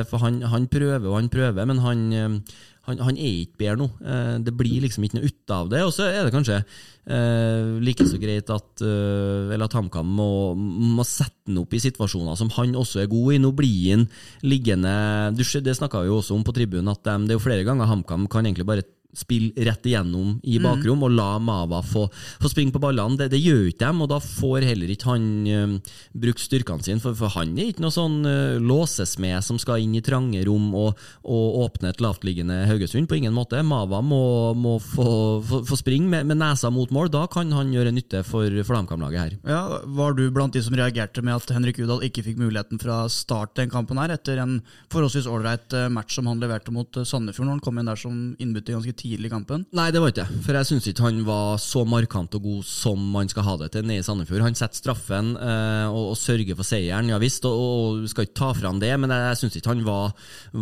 for 0.08 0.22
han, 0.24 0.38
han, 0.48 0.70
prøver 0.72 1.10
og 1.10 1.18
han 1.18 1.28
prøver, 1.34 1.66
men 1.68 1.82
han 1.84 2.46
han, 2.86 3.02
han, 3.02 3.18
er 3.18 3.42
ikke 3.42 3.60
bedre 3.64 3.80
nå. 3.80 3.88
Eh, 4.06 4.36
det 4.46 4.54
blir 4.58 4.84
liksom 4.84 5.06
ikke 5.06 5.18
noe 5.18 5.30
ut 5.30 5.54
av 5.54 5.70
det. 5.72 5.82
Og 5.88 5.94
så 5.96 6.06
er 6.06 6.26
det 6.26 6.34
kanskje 6.36 6.60
eh, 6.62 7.72
like 7.82 8.06
så 8.06 8.20
greit 8.22 8.52
at, 8.54 8.84
eh, 8.86 9.56
at 9.58 9.78
HamKam 9.78 10.12
må, 10.20 10.30
må 10.56 11.06
sette 11.08 11.50
han 11.50 11.62
opp 11.62 11.74
i 11.74 11.82
situasjoner 11.82 12.38
som 12.38 12.52
han 12.58 12.78
også 12.78 13.02
er 13.02 13.10
god 13.12 13.36
i. 13.36 13.40
Nå 13.42 13.52
blir 13.58 13.96
han 13.96 14.06
liggende 14.46 14.94
Det 15.38 15.78
snakka 15.78 16.04
vi 16.04 16.12
jo 16.12 16.20
også 16.22 16.38
om 16.38 16.46
på 16.46 16.54
tribunen, 16.56 16.94
at 16.94 17.02
de, 17.06 17.18
det 17.26 17.36
er 17.36 17.40
jo 17.40 17.48
flere 17.48 17.66
ganger 17.66 17.90
HamKam 17.90 18.30
kan 18.30 18.46
egentlig 18.46 18.70
bare 18.70 18.86
spille 19.16 19.66
rett 19.66 19.86
igjennom 19.86 20.40
i 20.44 20.58
mm. 20.60 20.64
bakrom 20.64 21.00
mm. 21.00 21.06
og 21.08 21.14
la 21.16 21.28
Mava 21.40 21.82
få, 21.86 22.06
få 22.42 22.52
springe 22.52 22.74
på 22.76 22.82
ballene. 22.84 23.18
Det, 23.20 23.30
det 23.32 23.40
gjør 23.40 23.70
ikke 23.70 23.86
dem, 23.86 24.02
og 24.04 24.10
da 24.12 24.20
får 24.24 24.68
heller 24.68 24.92
ikke 24.92 25.10
han 25.14 25.28
uh, 25.48 25.94
brukt 26.26 26.44
styrkene 26.44 26.84
sine. 26.86 27.02
For, 27.04 27.16
for, 27.18 27.32
han 27.38 27.56
er 27.56 27.72
ikke 27.72 27.86
noe 27.86 27.96
sånn 27.96 28.18
uh, 28.28 28.58
låsesmed 28.60 29.46
som 29.46 29.60
skal 29.62 29.84
inn 29.84 29.96
i 29.96 30.04
trange 30.06 30.44
rom 30.48 30.68
og, 30.76 31.00
og 31.24 31.60
åpne 31.66 31.94
et 31.94 32.04
lavtliggende 32.04 32.64
Haugesund. 32.70 33.08
På 33.10 33.20
ingen 33.20 33.36
måte. 33.36 33.62
Mava 33.66 34.02
må, 34.04 34.54
må 34.58 34.78
få, 34.84 35.08
få, 35.46 35.62
få, 35.70 35.80
springe 35.80 36.12
med, 36.12 36.28
med, 36.28 36.40
nesa 36.42 36.72
mot 36.74 36.92
mål. 36.96 37.12
Da 37.14 37.26
kan 37.32 37.54
han 37.56 37.72
gjøre 37.74 37.96
nytte 37.96 38.24
for, 38.28 38.52
for 38.68 38.80
HamKam-laget 38.80 39.22
her. 39.22 39.38
Ja, 39.48 39.64
Var 39.96 40.20
du 40.20 40.26
blant 40.36 40.56
de 40.56 40.64
som 40.66 40.76
reagerte 40.76 41.24
med 41.26 41.38
at 41.38 41.56
Henrik 41.56 41.80
Udal 41.80 42.04
ikke 42.08 42.26
fikk 42.26 42.42
muligheten 42.42 42.82
fra 42.82 43.06
start 43.12 43.56
den 43.60 43.72
kampen 43.72 44.00
her, 44.02 44.12
etter 44.16 44.42
en 44.44 44.60
forholdsvis 44.92 45.30
ålreit 45.32 45.74
eh, 45.76 45.88
match 45.94 46.18
som 46.18 46.28
han 46.30 46.42
leverte 46.42 46.74
mot 46.74 47.00
Sandefjord, 47.08 47.48
når 47.48 47.58
han 47.58 47.64
kom 47.64 47.80
inn 47.80 47.90
der 47.90 48.00
som 48.00 48.20
innbytter 48.42 48.76
ganske 48.76 48.92
tidlig? 48.92 49.05
Tidlig 49.06 49.30
i 49.30 49.34
kampen? 49.34 49.66
Nei, 49.76 49.88
det 49.94 50.02
var 50.02 50.12
ikke 50.12 50.26
det. 50.26 50.42
For 50.46 50.58
jeg 50.58 50.70
syns 50.70 50.90
ikke 50.90 51.06
han 51.06 51.22
var 51.28 51.60
så 51.62 51.86
markant 51.88 52.36
og 52.38 52.46
god 52.46 52.66
som 52.68 53.02
man 53.14 53.30
skal 53.32 53.46
ha 53.48 53.56
det 53.62 53.72
til 53.76 53.86
nede 53.88 54.04
i 54.04 54.06
Sandefjord. 54.06 54.44
Han 54.46 54.58
setter 54.58 54.82
straffen 54.82 55.34
eh, 55.38 55.88
og, 55.88 56.12
og, 56.14 56.18
sørger 56.20 56.58
for 56.58 56.68
seieren, 56.68 57.12
ja 57.12 57.20
visst, 57.22 57.46
og, 57.48 57.56
og 57.56 58.10
skal 58.10 58.28
ikke 58.28 58.40
ta 58.40 58.52
fram 58.58 58.82
det, 58.82 58.92
men 59.00 59.14
jeg, 59.14 59.26
jeg 59.30 59.40
syns 59.42 59.60
ikke 59.60 59.74
han 59.74 59.84
var, 59.86 60.16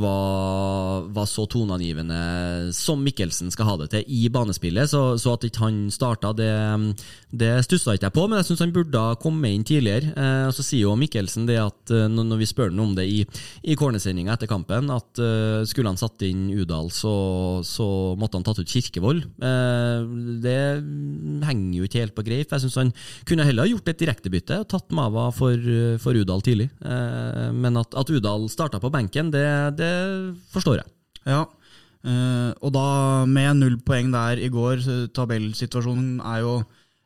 var, 0.03 1.07
var, 1.15 1.29
så 1.29 1.47
toneangivende 1.49 2.19
som 2.75 3.01
Mikkelsen 3.03 3.51
skal 3.53 3.69
ha 3.69 3.77
det 3.83 3.89
til 3.93 4.07
i 4.11 4.27
banespillet. 4.33 4.91
Så, 4.91 5.03
så 5.21 5.37
at 5.37 5.47
ikke 5.47 5.65
han 5.65 5.79
starta, 5.93 6.33
det, 6.37 6.51
det 7.31 7.53
stussa 7.67 7.95
ikke 7.95 8.09
jeg 8.09 8.17
på, 8.17 8.27
men 8.27 8.41
jeg 8.41 8.51
syns 8.51 8.65
han 8.65 8.75
burde 8.75 9.05
komme 9.23 9.53
inn 9.53 9.65
tidligere. 9.67 10.13
Eh, 10.13 10.45
og 10.49 10.55
Så 10.57 10.65
sier 10.65 10.87
jo 10.87 10.97
Mikkelsen 10.99 11.47
det 11.49 11.59
at 11.61 11.93
eh, 11.93 12.09
når 12.11 12.41
vi 12.41 12.49
spør 12.49 12.73
ham 12.73 12.83
om 12.83 12.95
det 12.97 13.07
i, 13.09 13.21
i 13.63 13.77
cornersendinga 13.79 14.35
etter 14.35 14.49
kampen, 14.49 14.89
at 14.93 15.21
uh, 15.21 15.63
skulle 15.67 15.91
han 15.91 15.99
satt 15.99 16.23
inn 16.27 16.49
Udal, 16.53 16.89
så, 16.93 17.13
så 17.65 17.87
måtte 18.23 18.39
han 18.39 18.45
tatt 18.47 18.61
ut 18.61 18.71
Kirkevold. 18.71 19.25
Eh, 19.43 20.05
det 20.43 20.57
henger 21.45 21.77
jo 21.77 21.87
ikke 21.87 22.03
helt 22.03 22.15
på 22.17 22.25
greip. 22.25 22.51
Jeg 22.51 22.63
syns 22.63 22.79
han 22.79 22.93
kunne 23.29 23.47
heller 23.47 23.67
ha 23.67 23.73
gjort 23.73 23.91
et 23.91 24.01
direktebytte 24.01 24.61
og 24.63 24.69
tatt 24.71 24.95
Mava 24.95 25.27
for, 25.35 25.69
for 26.03 26.19
Udal 26.19 26.45
tidlig. 26.45 26.69
Eh, 26.81 27.49
men 27.53 27.81
at, 27.81 27.93
at 27.99 28.13
Udal 28.13 28.47
starta 28.51 28.81
på 28.83 28.91
benken, 28.93 29.33
det, 29.33 29.45
det 29.79 29.93
forstår 30.53 30.81
jeg. 30.81 30.89
Ja, 31.29 31.45
og 32.03 32.71
da 32.75 32.87
med 33.31 33.61
null 33.61 33.77
poeng 33.87 34.09
der 34.11 34.41
i 34.43 34.49
går, 34.51 34.81
tabellsituasjonen 35.15 36.17
er 36.19 36.41
jo 36.43 36.55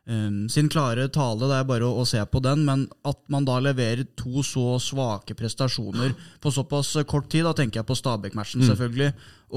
um, 0.10 0.48
sin 0.52 0.70
klare 0.72 1.08
tale, 1.14 1.48
det 1.50 1.60
er 1.60 1.70
bare 1.70 1.88
å, 1.88 2.02
å, 2.02 2.06
se 2.08 2.22
på 2.32 2.42
den. 2.44 2.66
Men 2.68 2.88
at 3.08 3.20
man 3.34 3.48
da 3.48 3.60
leverer 3.64 4.08
to 4.20 4.44
så 4.46 4.78
svake 4.82 5.38
prestasjoner 5.38 6.16
på 6.44 6.54
såpass 6.54 6.96
kort 7.10 7.30
tid, 7.34 7.46
da 7.48 7.56
tenker 7.58 7.82
jeg 7.82 7.90
på 7.90 7.98
Stabæk-matchen, 8.00 8.64
mm. 8.64 8.70
selvfølgelig, 8.72 9.12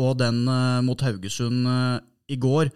og 0.05 0.17
den 0.21 0.43
uh, 0.49 0.81
mot 0.87 1.07
Haugesund 1.07 1.69
uh, 1.69 1.99
i 2.31 2.39
går. 2.41 2.73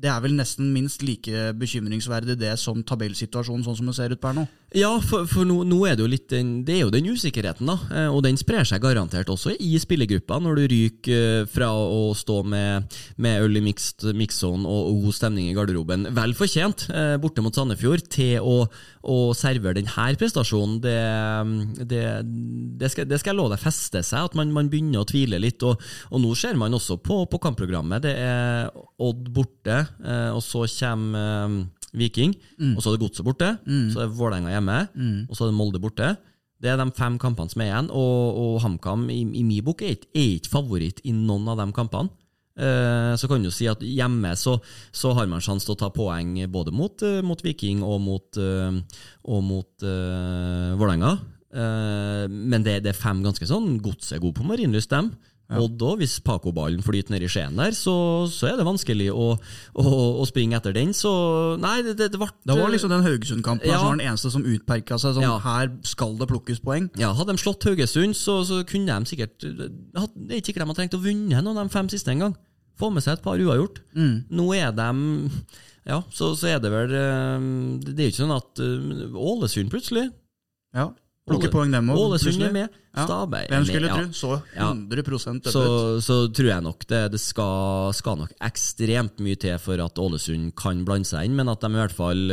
Det 0.00 0.08
er 0.08 0.22
vel 0.24 0.36
nesten 0.38 0.72
minst 0.72 1.04
like 1.04 1.50
bekymringsverdig 1.60 2.38
det 2.40 2.54
som 2.60 2.80
tabellsituasjonen 2.86 3.66
sånn 3.66 3.76
som 3.82 3.90
det 3.90 3.98
ser 3.98 4.16
ut 4.16 4.22
per 4.22 4.36
nå? 4.36 4.46
Ja, 4.70 4.92
for, 5.02 5.24
for 5.26 5.46
nå, 5.48 5.64
nå, 5.66 5.80
er 5.88 5.96
det 5.98 6.04
jo 6.04 6.10
litt 6.12 6.28
den, 6.30 6.50
Det 6.66 6.76
er 6.76 6.84
jo 6.84 6.92
den 6.94 7.08
usikkerheten, 7.10 7.66
da. 7.66 7.74
Eh, 7.90 8.06
og 8.06 8.22
den 8.22 8.36
sprer 8.38 8.66
seg 8.68 8.82
garantert 8.84 9.30
også 9.32 9.56
i 9.58 9.72
spillergruppa, 9.82 10.38
når 10.38 10.60
du 10.60 10.64
ryker 10.70 11.40
eh, 11.40 11.48
fra 11.50 11.72
å 11.74 12.12
stå 12.14 12.36
med, 12.46 12.86
med 13.18 13.42
øl 13.42 13.58
i 13.58 13.64
mix-on 13.64 14.62
og, 14.62 15.00
god 15.00 15.16
stemning 15.16 15.48
i 15.50 15.56
garderoben, 15.56 16.06
vel 16.14 16.36
fortjent, 16.38 16.86
eh, 16.94 17.16
borte 17.18 17.42
mot 17.42 17.56
Sandefjord, 17.56 18.06
til 18.14 18.46
å, 18.46 18.68
å 19.10 19.18
servere 19.34 19.80
denne 19.80 20.06
prestasjonen. 20.20 20.78
Det, 20.84 20.94
det, 21.90 22.04
det, 22.78 22.92
skal, 22.94 23.10
det, 23.10 23.18
skal, 23.18 23.32
jeg 23.32 23.40
love 23.40 23.56
deg 23.56 23.64
feste 23.64 24.04
seg, 24.06 24.30
at 24.30 24.38
man, 24.38 24.54
man, 24.54 24.70
begynner 24.70 25.02
å 25.02 25.10
tvile 25.10 25.42
litt. 25.42 25.66
Og, 25.66 25.82
og 26.14 26.22
nå 26.22 26.30
ser 26.38 26.54
man 26.60 26.78
også 26.78 27.00
på, 27.02 27.24
på 27.26 27.42
kampprogrammet. 27.42 28.06
Det 28.06 28.14
er 28.22 28.70
Odd 29.00 29.30
borte, 29.34 29.82
og 30.30 30.42
så 30.44 30.66
kommer 30.68 31.64
Viking, 31.96 32.34
mm. 32.58 32.74
og 32.76 32.82
så 32.82 32.90
er 32.90 32.96
det 32.96 33.04
Godset 33.04 33.26
borte, 33.26 33.52
mm. 33.66 33.86
så 33.92 34.02
er 34.02 34.08
det 34.08 34.18
Vålerenga 34.18 34.52
hjemme, 34.54 34.78
mm. 34.94 35.18
og 35.28 35.36
så 35.36 35.46
er 35.46 35.50
det 35.50 35.58
Molde 35.58 35.82
borte. 35.82 36.14
Det 36.60 36.68
er 36.68 36.76
de 36.76 36.86
fem 36.96 37.16
kampene 37.20 37.52
som 37.52 37.62
er 37.64 37.70
igjen, 37.70 37.90
og, 37.96 38.40
og 38.42 38.58
HamKam 38.64 39.08
i, 39.12 39.22
i 39.40 39.44
min 39.46 39.64
bok 39.64 39.82
er 39.86 39.96
ikke, 39.96 40.50
favoritt 40.52 41.00
i 41.08 41.14
noen 41.16 41.48
av 41.48 41.62
de 41.62 41.70
kampene. 41.76 42.12
Eh, 42.60 43.12
så 43.16 43.28
kan 43.30 43.40
du 43.40 43.48
si 43.54 43.64
at 43.70 43.80
hjemme 43.80 44.34
så, 44.36 44.58
så 44.92 45.14
har 45.16 45.30
man 45.30 45.40
sjanse 45.40 45.64
til 45.64 45.76
å 45.76 45.80
ta 45.80 45.88
poeng 45.94 46.34
både 46.52 46.74
mot, 46.76 47.06
uh, 47.06 47.22
mot 47.24 47.40
Viking 47.40 47.80
og 47.86 48.02
mot, 48.04 48.26
uh, 48.36 48.74
og 49.32 49.44
mot 49.46 49.86
uh, 49.86 50.74
Vålerenga. 50.76 51.14
Eh, 51.50 52.26
men 52.30 52.62
det, 52.62 52.76
det, 52.84 52.92
er 52.92 52.98
fem 52.98 53.24
ganske 53.24 53.42
sånn 53.48 53.80
Godset 53.82 54.14
er 54.14 54.20
god 54.22 54.36
på 54.38 54.46
Marienlyst, 54.46 54.92
dem. 54.92 55.10
Ja. 55.50 55.58
Odd 55.64 55.82
òg, 55.82 55.96
hvis 55.98 56.20
Paco-ballen 56.22 56.82
flyter 56.84 57.10
ned 57.10 57.24
i 57.26 57.28
Skien 57.30 57.56
der, 57.58 57.74
så, 57.74 57.92
så, 58.30 58.52
er 58.52 58.60
det 58.60 58.66
vanskelig 58.68 59.08
å, 59.10 59.32
å, 59.74 59.84
å, 60.22 60.26
springe 60.28 60.54
etter 60.60 60.76
den. 60.76 60.92
Så 60.94 61.10
nei, 61.58 61.80
det, 61.82 61.96
det, 61.98 62.12
det, 62.14 62.20
ble, 62.20 62.28
det 62.46 62.54
var 62.54 62.70
liksom 62.70 62.92
den 62.92 63.02
Haugesund-kampen 63.02 63.66
ja. 63.66 63.80
som 63.80 63.90
var 63.90 63.98
den 63.98 64.06
eneste 64.06 64.30
som 64.30 64.46
utperka 64.46 65.00
seg. 65.02 65.16
Sånn, 65.18 65.26
ja. 65.26 65.34
Her 65.42 65.72
skal 65.90 66.14
det 66.20 66.30
plukkes 66.30 66.62
poeng. 66.62 66.86
Ja, 67.00 67.10
Hadde 67.18 67.34
de 67.34 67.42
slått 67.42 67.66
Haugesund, 67.66 68.14
så, 68.18 68.38
så 68.46 68.60
kunne 68.68 68.94
de 68.94 69.10
sikkert 69.10 69.42
Det 69.42 69.66
er 69.98 70.38
ikke 70.38 70.52
sikkert 70.52 70.62
de 70.62 70.68
hadde 70.68 70.78
trengt 70.78 70.96
å 71.00 71.02
vunne 71.02 71.42
noen 71.42 71.58
av 71.58 71.66
de 71.66 71.74
fem 71.74 71.90
siste 71.90 72.14
engang. 72.14 72.38
Få 72.78 72.92
med 72.94 73.04
seg 73.04 73.18
et 73.18 73.26
par 73.26 73.42
uavgjort. 73.42 73.82
Mm. 73.98 74.14
Nå 74.30 74.48
er 74.54 74.70
de 74.76 74.88
Ja, 75.90 76.02
så, 76.14 76.30
så, 76.36 76.46
er 76.52 76.58
det 76.62 76.70
vel 76.70 76.92
eh, 76.94 77.44
Det 77.82 77.96
er 77.96 78.06
jo 78.06 78.12
ikke 78.12 78.22
sånn 78.22 78.34
at 78.36 78.60
eh, 78.62 79.14
Ålesund 79.16 79.72
plutselig 79.72 80.10
ja. 80.76 80.90
Plukke 81.30 81.50
poeng 81.52 81.74
dem 81.74 81.90
òg. 81.92 82.00
Ålesund 82.04 82.46
er 82.46 82.54
med. 82.54 82.76
Stabæk 82.90 83.46
ja. 83.46 83.54
Hvem 83.54 83.66
skulle 83.68 83.90
tro? 83.94 84.04
Så 84.18 84.30
100 84.58 85.02
dødt 85.06 85.52
så, 85.54 85.64
så 86.02 86.16
tror 86.34 86.48
jeg 86.50 86.64
nok 86.66 86.86
det, 86.90 87.02
det 87.14 87.20
skal, 87.22 87.94
skal, 87.94 88.18
nok 88.24 88.34
ekstremt 88.50 89.22
mye 89.22 89.38
til 89.38 89.58
for 89.62 89.78
at 89.84 90.02
Ålesund 90.02 90.50
kan 90.58 90.82
blande 90.86 91.06
seg 91.06 91.28
inn, 91.28 91.38
men 91.38 91.52
at 91.52 91.62
de 91.62 91.70
i 91.70 91.78
hvert 91.78 91.94
fall 91.94 92.24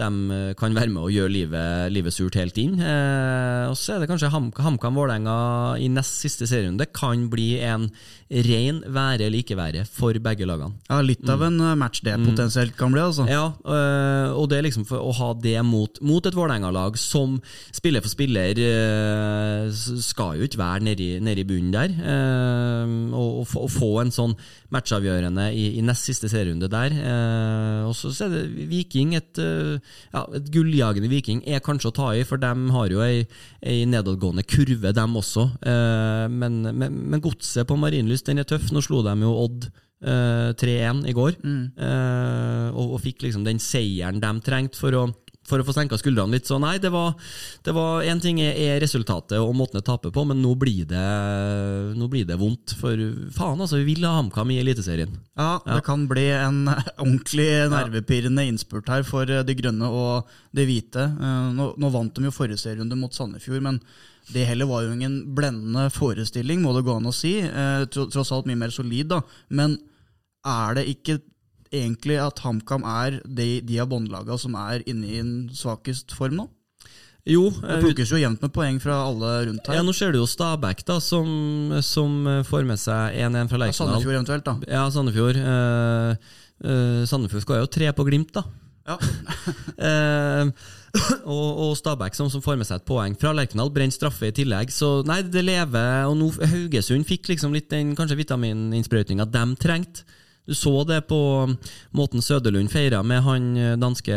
de 0.00 0.54
kan 0.58 0.76
være 0.76 0.92
med 0.92 1.02
og 1.04 1.12
gjøre 1.14 1.32
livet, 1.32 1.92
livet 1.92 2.14
surt 2.14 2.38
helt 2.40 2.56
inn. 2.60 2.78
Eh, 2.80 3.66
og 3.70 3.76
så 3.78 3.94
er 3.96 4.02
det 4.02 4.10
kanskje 4.10 4.30
Ham- 4.32 4.52
HamKam-Vålerenga 4.56 5.36
i 5.80 5.90
nest 5.92 6.22
siste 6.24 6.48
serierunde 6.48 6.88
kan 6.94 7.28
bli 7.32 7.52
en 7.64 7.90
ren 8.30 8.78
være 8.86 9.26
eller 9.26 9.42
ikke 9.42 9.56
være 9.58 9.82
for 9.90 10.14
begge 10.22 10.46
lagene. 10.46 10.76
Ja, 10.88 11.00
Litt 11.02 11.26
av 11.30 11.42
en 11.42 11.56
mm. 11.58 11.80
match 11.80 12.04
det 12.06 12.14
potensielt 12.22 12.76
kan 12.78 12.92
bli. 12.94 13.02
altså. 13.02 13.26
Ja, 13.30 13.48
eh, 13.50 14.30
og 14.30 14.48
det 14.50 14.60
er 14.60 14.68
liksom 14.68 14.86
for 14.86 15.02
å 15.02 15.14
ha 15.18 15.32
det 15.34 15.56
mot, 15.66 15.98
mot 16.06 16.26
et 16.26 16.36
Vålerenga-lag 16.38 16.98
som 17.00 17.40
spiller 17.74 18.04
for 18.04 18.12
spiller 18.12 18.60
eh, 18.62 19.66
skal 20.04 20.38
jo 20.38 20.46
ikke 20.46 20.62
være 20.62 20.86
nedi, 20.86 21.10
nedi 21.22 21.46
bunnen 21.48 21.74
der. 21.74 21.90
øh, 21.90 22.96
og, 23.10 23.42
og, 23.42 23.70
få, 23.70 23.90
en 24.00 24.14
sånn 24.14 24.36
matchavgjørende 24.70 25.50
i, 25.52 25.66
i 25.80 25.84
nest 25.84 26.06
siste 26.06 26.30
serierunde 26.30 26.70
der. 26.70 26.94
og 27.88 27.94
så 27.98 28.12
er 28.26 28.30
det 28.36 28.68
Viking, 28.70 29.16
et, 29.18 29.40
ja, 30.12 30.24
et 30.36 30.50
gulljagende 30.54 31.10
Viking, 31.10 31.42
er 31.46 31.62
kanskje 31.64 31.90
å 31.90 31.96
ta 31.96 32.08
i, 32.16 32.24
for 32.26 32.40
de 32.42 32.52
har 32.74 32.94
jo 32.94 33.04
ei, 33.04 33.24
ei 33.62 33.84
nedadgående 33.88 34.44
kurve, 34.48 34.94
dem 34.96 35.16
også. 35.20 35.46
Eh, 35.62 36.26
men, 36.32 36.62
men, 36.70 37.00
men 37.12 37.24
godset 37.24 37.68
på 37.68 37.78
Marienlyst, 37.80 38.28
den 38.28 38.42
er 38.42 38.48
tøff. 38.48 38.70
Nå 38.74 38.82
slo 38.84 39.02
de 39.06 39.14
jo 39.22 39.32
Odd 39.44 39.68
eh, 39.68 40.50
3-1 40.60 41.04
i 41.10 41.16
går, 41.16 41.40
eh, 41.40 42.68
og, 42.70 42.96
og 42.96 43.02
fikk 43.04 43.26
liksom 43.26 43.46
den 43.46 43.62
seieren 43.62 44.22
de 44.22 44.32
trengte 44.46 44.80
for 44.80 44.96
å 44.96 45.08
for 45.50 45.60
å 45.62 45.66
få 45.66 45.74
senka 45.76 45.98
skuldrene 46.00 46.36
litt. 46.38 46.46
Så 46.48 46.58
nei, 46.62 46.76
det 46.82 46.92
var, 46.94 47.12
det 47.66 47.74
var 47.76 48.06
En 48.06 48.22
ting 48.22 48.38
er, 48.42 48.78
resultatet 48.82 49.36
og 49.42 49.52
måten 49.58 49.80
det 49.80 49.84
taper 49.88 50.14
på, 50.14 50.24
men 50.30 50.40
nå 50.42 50.54
blir 50.58 50.86
det, 50.88 51.04
nå 51.98 52.08
blir 52.10 52.26
det 52.28 52.38
vondt. 52.40 52.74
For 52.80 52.94
faen, 53.34 53.60
altså, 53.60 53.80
vi 53.80 53.94
vil 53.94 54.06
ha 54.08 54.14
HamKam 54.18 54.52
i 54.54 54.60
Eliteserien. 54.62 55.12
Ja, 55.38 55.58
det 55.66 55.82
kan 55.86 56.06
bli 56.10 56.28
en 56.34 56.62
ordentlig 57.02 57.48
nervepirrende 57.72 58.46
innspurt 58.50 58.88
her 58.92 59.04
for 59.06 59.28
eh, 59.30 59.42
de 59.46 59.56
grønne 59.58 59.90
og 59.90 60.30
de 60.56 60.66
hvite. 60.68 61.06
Eh, 61.10 61.50
Nå, 61.56 61.72
nå 61.80 61.90
vant 61.92 62.14
de 62.14 62.28
jo 62.28 62.34
forrige 62.34 62.60
serierunde 62.60 62.96
mot 62.98 63.14
Sandefjord, 63.16 63.62
men 63.64 63.80
det 64.30 64.44
heller 64.46 64.68
var 64.70 64.84
jo 64.84 64.92
ingen 64.94 65.16
blendende 65.34 65.88
forestilling, 65.90 66.60
må 66.62 66.74
det 66.76 66.84
gå 66.86 66.94
an 67.00 67.08
å 67.10 67.14
si. 67.14 67.38
Eh, 67.42 67.86
Tross 67.90 68.30
alt 68.34 68.46
mye 68.48 68.60
mer 68.60 68.74
solid, 68.74 69.08
da. 69.10 69.22
Men 69.50 69.78
er 70.46 70.78
det 70.78 70.86
ikke 70.92 71.18
egentlig 71.72 72.16
at 72.20 72.40
HamKam 72.44 72.84
er 72.86 73.20
de, 73.24 73.60
de 73.66 73.78
av 73.82 73.90
båndlaga 73.92 74.38
som 74.40 74.56
er 74.58 74.82
inne 74.90 75.06
i 75.06 75.20
en 75.22 75.34
svakest 75.54 76.14
form 76.16 76.40
nå? 76.40 76.48
Jo, 77.28 77.50
Det 77.52 77.74
eh, 77.76 77.82
plukkes 77.84 78.10
jo 78.14 78.18
jevnt 78.18 78.40
med 78.42 78.52
poeng 78.54 78.78
fra 78.80 78.96
alle 79.04 79.32
rundt 79.50 79.66
her. 79.68 79.76
ja, 79.76 79.84
nå 79.84 79.92
ser 79.94 80.14
du 80.14 80.18
jo 80.22 80.26
Stabæk, 80.28 80.80
da, 80.88 80.96
som, 81.04 81.28
som 81.84 82.16
får 82.48 82.64
med 82.66 82.80
seg 82.80 83.18
1-1 83.20 83.50
fra 83.52 83.68
Ja, 83.68 83.76
Sandefjord 83.76 84.16
eventuelt, 84.16 84.46
da. 84.48 84.56
Ja, 84.66 84.86
Sandefjord. 84.90 85.36
Eh, 85.36 86.32
eh, 86.64 87.02
Sandefjord 87.10 87.44
skal 87.44 87.60
jo 87.60 87.70
tre 87.70 87.92
på 87.92 88.08
Glimt, 88.08 88.34
da. 88.38 88.46
Ja. 88.88 88.98
Eh, 89.80 90.48
og, 91.22 91.48
og 91.62 91.76
Stabæk 91.78 92.16
som, 92.18 92.26
som 92.32 92.42
får 92.42 92.56
med 92.58 92.66
seg 92.66 92.80
et 92.80 92.86
poeng 92.88 93.14
fra 93.16 93.30
Lerkendal. 93.36 93.70
Brent 93.72 93.94
straffe 93.94 94.26
i 94.28 94.34
tillegg. 94.34 94.72
Så 94.74 95.04
nei, 95.06 95.20
det 95.22 95.44
lever. 95.46 96.08
Og 96.10 96.16
nå 96.18 96.26
Haugesund 96.50 97.06
fikk 97.08 97.30
liksom 97.30 97.54
litt 97.54 97.68
den 97.70 97.94
kanskje 97.98 98.18
vitamininnsprøytninga 98.18 99.28
de 99.30 99.44
trengte. 99.62 100.02
Du 100.48 100.54
så 100.56 100.72
det 100.88 101.02
på 101.10 101.18
måten 101.94 102.22
Søderlund 102.24 102.72
feira 102.72 103.02
med 103.06 103.22
han 103.22 103.50
eh, 103.60 103.76
danske 103.78 104.16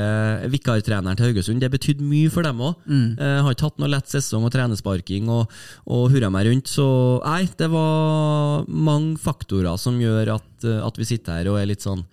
vikartreneren 0.50 1.20
til 1.20 1.30
Haugesund. 1.30 1.62
Det 1.62 1.70
betydde 1.74 2.06
mye 2.08 2.32
for 2.34 2.48
dem 2.48 2.62
òg. 2.63 2.80
Eh, 2.88 3.42
har 3.44 3.53
ikke 3.53 3.70
hatt 3.70 3.84
noe 3.84 3.92
lett 3.92 4.10
sesong 4.10 4.48
og 4.48 4.53
trenesparking 4.56 5.30
og, 5.34 5.51
og 5.86 6.08
hurra 6.13 6.32
meg 6.34 6.48
rundt. 6.50 6.72
Så 6.72 6.88
nei, 7.25 7.44
det 7.60 7.70
var 7.74 8.65
mange 8.68 9.20
faktorer 9.22 9.77
som 9.82 10.00
gjør 10.01 10.38
at, 10.39 10.50
eh, 10.65 10.82
at 10.82 11.00
vi 11.00 11.10
sitter 11.12 11.42
her 11.42 11.51
og 11.53 11.62
er 11.62 11.70
litt 11.74 11.86
sånn 11.86 12.06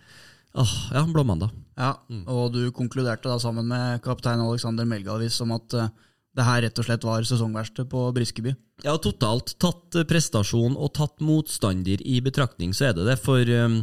Åh, 0.59 0.71
ja, 0.91 1.05
blåmandag. 1.07 1.53
Ja, 1.79 1.93
og 2.27 2.49
du 2.57 2.73
konkluderte 2.75 3.31
da 3.31 3.37
sammen 3.39 3.69
med 3.71 4.01
kaptein 4.03 4.43
Alexander 4.43 4.89
Melgalvis 4.89 5.39
om 5.45 5.55
at 5.55 5.77
eh, 5.79 5.93
det 6.41 6.49
her 6.49 6.65
rett 6.65 6.81
og 6.81 6.87
slett 6.87 7.07
var 7.07 7.27
sesongverste 7.29 7.85
på 7.91 8.07
Briskeby. 8.17 8.55
Ja, 8.85 8.95
totalt 9.03 9.55
tatt 9.61 9.99
eh, 9.99 10.07
prestasjon 10.09 10.77
og 10.79 10.95
tatt 10.97 11.21
motstander 11.25 12.01
i 12.01 12.21
betraktning, 12.25 12.73
så 12.77 12.89
er 12.89 12.97
det 12.97 13.05
det. 13.11 13.19
For 13.21 13.45
um, 13.45 13.83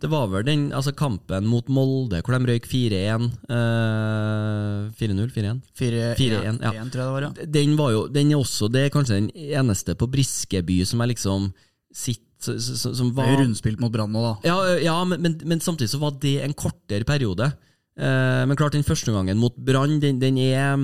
det 0.00 0.10
var 0.12 0.30
vel 0.32 0.46
den 0.46 0.68
altså 0.76 0.94
kampen 0.96 1.48
mot 1.50 1.68
Molde 1.72 2.22
hvor 2.22 2.36
de 2.36 2.52
røyk 2.52 2.68
4-1. 2.70 3.28
Uh, 3.50 4.88
4-0? 4.98 5.28
4-1? 5.34 5.60
4-1, 5.76 6.62
ja. 6.64 6.72
1, 6.72 6.92
tror 6.94 7.02
jeg 7.02 7.08
det 7.08 7.14
var, 7.16 7.28
ja. 7.28 7.48
Den 7.58 7.76
var 7.78 7.92
jo 7.94 8.06
Den 8.12 8.32
er 8.32 8.38
også 8.38 8.68
Det 8.72 8.86
er 8.86 8.92
kanskje 8.94 9.18
den 9.18 9.30
eneste 9.58 9.96
på 9.98 10.08
Briskeby 10.10 10.80
som 10.88 11.02
er 11.02 11.12
liksom 11.12 11.50
sitt 11.94 12.24
som, 12.38 13.08
var, 13.16 13.26
Det 13.26 13.32
er 13.32 13.34
jo 13.34 13.44
rundspilt 13.48 13.80
mot 13.82 13.90
Brann 13.90 14.12
nå, 14.14 14.20
da. 14.22 14.34
Ja, 14.46 14.58
ja 14.78 14.98
men, 15.08 15.18
men, 15.24 15.40
men 15.42 15.62
samtidig 15.64 15.90
så 15.90 15.98
var 15.98 16.14
det 16.22 16.36
en 16.44 16.54
kortere 16.54 17.02
periode. 17.02 17.50
Eh, 17.98 18.42
men 18.46 18.58
klart, 18.58 18.76
den 18.76 18.86
første 18.86 19.10
gangen 19.10 19.40
mot 19.40 19.56
Brann, 19.58 19.96
den, 20.02 20.20
den, 20.22 20.38
er, 20.38 20.76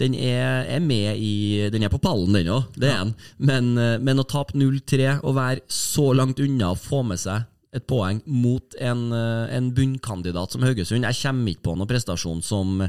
den 0.00 0.16
er, 0.18 0.64
er 0.66 0.80
med 0.82 1.20
i 1.22 1.68
Den 1.70 1.86
er 1.86 1.92
på 1.92 2.00
pallen, 2.02 2.34
den 2.34 2.50
òg. 2.50 2.72
Det 2.74 2.90
er 2.90 3.04
den. 3.04 3.12
Men, 3.38 3.74
eh, 3.78 3.98
men 4.02 4.22
å 4.22 4.26
tape 4.26 4.56
0-3 4.58 5.20
og 5.22 5.36
være 5.38 5.62
så 5.70 6.10
langt 6.16 6.42
unna 6.42 6.72
å 6.72 6.80
få 6.80 7.04
med 7.06 7.22
seg 7.22 7.46
et 7.76 7.84
poeng 7.86 8.22
mot 8.26 8.76
en, 8.80 9.06
eh, 9.12 9.54
en 9.56 9.70
bunnkandidat 9.76 10.54
som 10.54 10.64
Haugesund 10.64 11.04
Jeg 11.04 11.20
kommer 11.20 11.52
ikke 11.52 11.68
på 11.68 11.76
noen 11.76 11.90
prestasjon 11.90 12.42
som, 12.42 12.80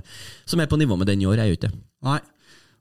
som 0.45 0.63
er 0.63 0.71
på 0.71 0.79
nivå 0.79 0.97
med 0.97 1.11
den 1.11 1.21
i 1.21 1.29
år. 1.29 1.37
Jeg 1.41 1.53
gjør 1.53 1.59
ikke 1.59 1.69
det. 1.69 1.79
Nei. 2.07 2.19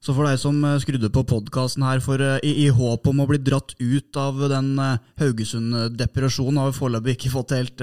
Så 0.05 0.15
for 0.15 0.29
deg 0.29 0.38
som 0.38 0.59
eh, 0.65 0.76
skrudde 0.83 1.09
på 1.11 1.25
podkasten 1.26 1.85
her 1.87 2.00
for, 2.05 2.21
eh, 2.23 2.38
i, 2.47 2.53
i 2.67 2.69
håp 2.73 3.09
om 3.11 3.23
å 3.23 3.26
bli 3.31 3.41
dratt 3.43 3.73
ut 3.81 4.19
av 4.21 4.38
den 4.53 4.75
eh, 4.79 4.99
Haugesund-depresjonen, 5.23 6.61
har 6.61 6.71
vi 6.71 6.79
foreløpig 6.79 7.17
ikke 7.17 7.33
fått 7.33 7.55
helt 7.57 7.83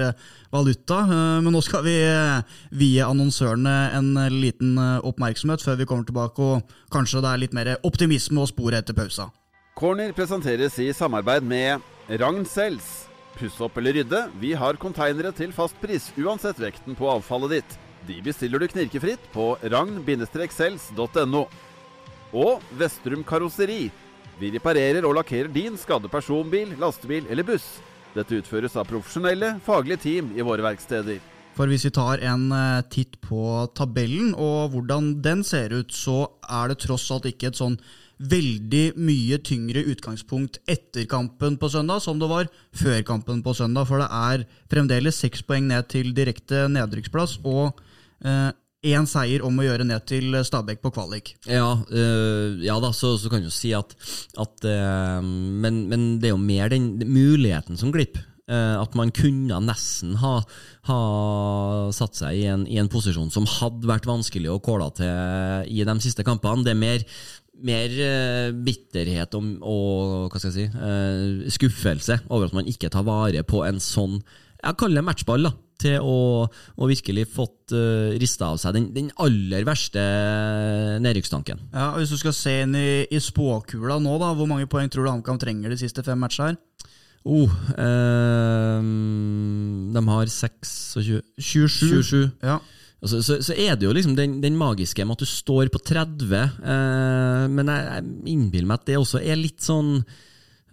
valuta. 0.53 1.01
Men 1.43 1.51
nå 1.53 1.61
skal 1.65 1.83
vi 1.85 1.95
vie 2.77 3.03
annonsørene 3.03 3.73
en 3.97 4.11
liten 4.31 4.77
oppmerksomhet 4.77 5.63
før 5.65 5.79
vi 5.79 5.87
kommer 5.89 6.07
tilbake, 6.07 6.45
og 6.45 6.75
kanskje 6.93 7.23
det 7.23 7.31
er 7.31 7.41
litt 7.41 7.57
mer 7.57 7.71
optimisme 7.83 8.43
og 8.43 8.51
sporet 8.51 8.83
etter 8.83 8.97
pausa. 8.97 9.31
Corner 9.77 10.13
presenteres 10.13 10.77
i 10.79 10.91
samarbeid 10.93 11.45
med 11.49 11.81
Ragn 12.21 12.45
Sells. 12.45 13.07
Puss 13.33 13.57
opp 13.65 13.79
eller 13.81 13.97
rydde, 13.97 14.27
vi 14.39 14.53
har 14.53 14.77
konteinere 14.77 15.33
til 15.33 15.53
fast 15.55 15.79
pris 15.81 16.11
uansett 16.21 16.59
vekten 16.61 16.97
på 16.97 17.09
avfallet 17.09 17.57
ditt. 17.57 17.77
De 18.07 18.19
bestiller 18.21 18.61
du 18.61 18.67
knirkefritt 18.69 19.31
på 19.33 19.53
ragn-sells.no. 19.63 21.45
Og 22.33 22.63
Vestrum 22.79 23.23
Karosseri. 23.25 23.87
Vi 24.39 24.49
reparerer 24.55 25.05
og 25.05 25.15
lakkerer 25.19 25.51
din 25.53 25.77
skadde 25.77 26.09
personbil, 26.09 26.73
lastebil 26.81 27.27
eller 27.29 27.45
buss. 27.45 27.67
Dette 28.13 28.39
utføres 28.41 28.75
av 28.77 28.89
profesjonelle, 28.89 29.55
faglige 29.65 30.01
team 30.05 30.33
i 30.37 30.45
våre 30.45 30.65
verksteder. 30.65 31.21
For 31.53 31.69
hvis 31.69 31.85
vi 31.85 31.93
tar 31.93 32.21
en 32.25 32.47
eh, 32.53 32.85
titt 32.89 33.19
på 33.21 33.67
tabellen 33.77 34.33
og 34.33 34.73
hvordan 34.73 35.11
den 35.21 35.43
ser 35.45 35.73
ut, 35.73 35.93
så 35.93 36.25
er 36.49 36.71
det 36.71 36.79
tross 36.81 37.05
alt 37.13 37.29
ikke 37.29 37.51
et 37.51 37.59
sånn 37.59 37.77
veldig 38.23 38.93
mye 39.01 39.37
tyngre 39.45 39.83
utgangspunkt 39.89 40.59
etter 40.69 41.05
kampen 41.09 41.57
på 41.61 41.69
søndag 41.69 42.01
som 42.05 42.19
det 42.21 42.29
var 42.29 42.49
før 42.77 43.01
kampen 43.05 43.41
på 43.45 43.53
søndag. 43.57 43.85
For 43.89 44.01
det 44.01 44.09
er 44.09 44.45
fremdeles 44.71 45.21
seks 45.21 45.45
poeng 45.45 45.69
ned 45.69 45.89
til 45.93 46.13
direkte 46.17 46.65
nedrykksplass 46.73 47.39
og 47.43 47.77
én 48.83 49.07
seier 49.07 49.43
om 49.47 49.57
å 49.57 49.65
gjøre 49.65 49.85
ned 49.87 50.03
til 50.09 50.35
Stabæk 50.43 50.81
på 50.83 50.91
kvalik. 50.95 51.33
Ja, 51.47 51.77
øh, 51.87 52.59
ja 52.63 52.75
da, 52.83 52.91
så, 52.95 53.15
så 53.19 53.31
kan 53.31 53.43
du 53.43 53.51
si 53.53 53.71
at, 53.75 53.95
at 54.39 54.67
øh, 54.67 55.23
men, 55.23 55.85
men 55.91 56.07
det 56.19 56.29
er 56.29 56.35
jo 56.35 56.43
mer 56.43 56.71
den 56.73 56.95
muligheten 57.07 57.79
som 57.79 57.93
glipper. 57.95 58.25
Eh, 58.51 58.75
at 58.75 58.91
man 58.99 59.13
kunne 59.15 59.61
nesten 59.63 60.17
ha, 60.19 60.33
ha 60.89 60.99
satt 61.95 62.19
seg 62.19 62.41
i 62.41 62.43
en, 62.51 62.67
i 62.67 62.75
en 62.81 62.91
posisjon 62.91 63.31
som 63.31 63.47
hadde 63.47 63.87
vært 63.87 64.09
vanskelig 64.09 64.51
å 64.51 64.59
kåle 64.63 64.89
til 64.99 65.71
i 65.71 65.87
de 65.87 65.95
siste 66.03 66.27
kampene. 66.27 66.65
Det 66.67 66.75
er 66.75 66.81
mer, 66.81 67.07
mer 67.63 67.95
bitterhet 68.67 69.39
og, 69.39 69.51
og 69.63 70.27
hva 70.27 70.43
skal 70.43 70.51
jeg 70.51 70.67
si, 70.67 71.55
skuffelse 71.55 72.19
over 72.27 72.51
at 72.51 72.57
man 72.59 72.67
ikke 72.67 72.91
tar 72.91 73.07
vare 73.07 73.47
på 73.47 73.63
en 73.63 73.79
sånn 73.83 74.19
jeg 74.63 74.79
kaller 74.79 75.01
det 75.01 75.03
matchball, 75.03 75.43
da, 75.43 75.49
til 75.83 75.99
å, 75.99 76.45
å 76.47 76.89
virkelig 76.89 77.27
fått 77.35 77.75
uh, 77.75 78.15
rista 78.21 78.51
av 78.53 78.59
seg 78.61 78.77
den, 78.77 78.89
den 78.95 79.11
aller 79.23 79.67
verste 79.67 80.01
nedrykkstanken. 81.03 81.67
Ja, 81.73 81.91
og 81.93 82.01
Hvis 82.01 82.15
du 82.15 82.19
skal 82.21 82.35
se 82.37 82.55
inn 82.63 82.77
i, 82.79 83.03
i 83.05 83.21
spåkula 83.23 83.99
nå, 84.01 84.17
da, 84.21 84.33
hvor 84.37 84.49
mange 84.49 84.69
poeng 84.71 84.91
tror 84.91 85.07
du 85.07 85.13
HamKam 85.13 85.41
trenger 85.41 85.73
de 85.73 85.79
siste 85.83 86.05
fem 86.05 86.19
matchene? 86.19 86.57
Oh, 87.23 87.51
eh, 87.79 88.79
de 89.95 90.01
har 90.09 90.27
26 90.27 90.73
27. 91.39 91.77
27. 92.03 92.31
Ja. 92.43 92.57
Altså, 93.03 93.19
så, 93.23 93.37
så 93.43 93.55
er 93.59 93.75
det 93.75 93.87
jo 93.87 93.95
liksom 93.95 94.15
den, 94.15 94.37
den 94.43 94.55
magiske 94.59 95.03
med 95.03 95.17
at 95.17 95.23
du 95.23 95.27
står 95.27 95.71
på 95.71 95.79
30, 95.83 96.35
eh, 96.35 97.47
men 97.51 97.71
jeg, 97.71 97.87
jeg 97.89 98.35
innbiller 98.35 98.69
meg 98.69 98.79
at 98.79 98.87
det 98.87 98.99
også 98.99 99.19
er 99.23 99.39
litt 99.39 99.63
sånn 99.63 99.97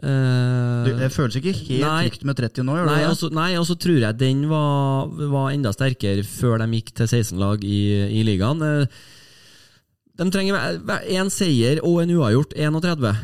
eh, 0.03 0.85
Det, 0.87 0.95
det 1.01 1.11
føles 1.15 1.37
ikke 1.41 1.55
helt 1.55 1.85
Nei. 1.85 2.09
trygt 2.09 2.27
med 2.29 2.39
30 2.41 2.67
nå, 2.67 2.77
Nei, 2.89 3.01
altså, 3.09 3.31
og 3.33 3.67
så 3.69 3.77
tror 3.81 4.01
jeg 4.01 4.19
den 4.21 4.45
var, 4.51 5.11
var 5.33 5.51
enda 5.53 5.73
sterkere 5.77 6.25
før 6.27 6.63
de 6.63 6.71
gikk 6.79 6.95
til 7.01 7.11
16-lag 7.11 7.65
i, 7.65 7.81
i 8.21 8.25
ligaen. 8.27 8.63
Eh, 8.63 8.87
De 10.21 10.29
trenger 10.33 10.81
én 11.09 11.31
seier 11.33 11.81
og 11.85 12.03
en 12.03 12.17
uavgjort, 12.19 12.57
31. 12.57 13.15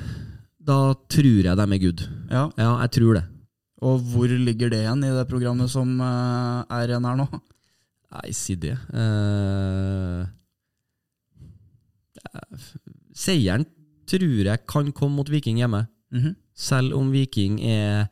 Da 0.67 0.79
tror 1.13 1.43
jeg 1.51 1.57
de 1.59 1.67
er 1.67 1.83
good. 1.83 2.07
Ja. 2.31 2.47
Ja, 2.59 2.71
jeg 2.85 2.95
tror 2.99 3.19
det. 3.21 3.27
Og 3.85 4.01
hvor 4.01 4.31
ligger 4.33 4.71
det 4.73 4.81
igjen 4.85 5.05
i 5.05 5.13
det 5.13 5.27
programmet 5.29 5.69
som 5.71 5.99
eh, 6.01 6.65
er 6.79 6.89
igjen 6.91 7.05
her 7.07 7.21
nå? 7.21 7.27
Nei, 8.17 8.31
si 8.33 8.55
det. 8.57 8.77
Uh, 8.95 10.25
Seieren 13.17 13.67
tror 14.09 14.47
jeg 14.47 14.63
kan 14.71 14.93
komme 14.97 15.19
mot 15.19 15.31
Viking 15.31 15.59
hjemme. 15.61 15.85
Mhm. 16.15 16.37
Selv 16.57 16.95
om 16.97 17.11
Viking 17.13 17.59
er, 17.61 18.07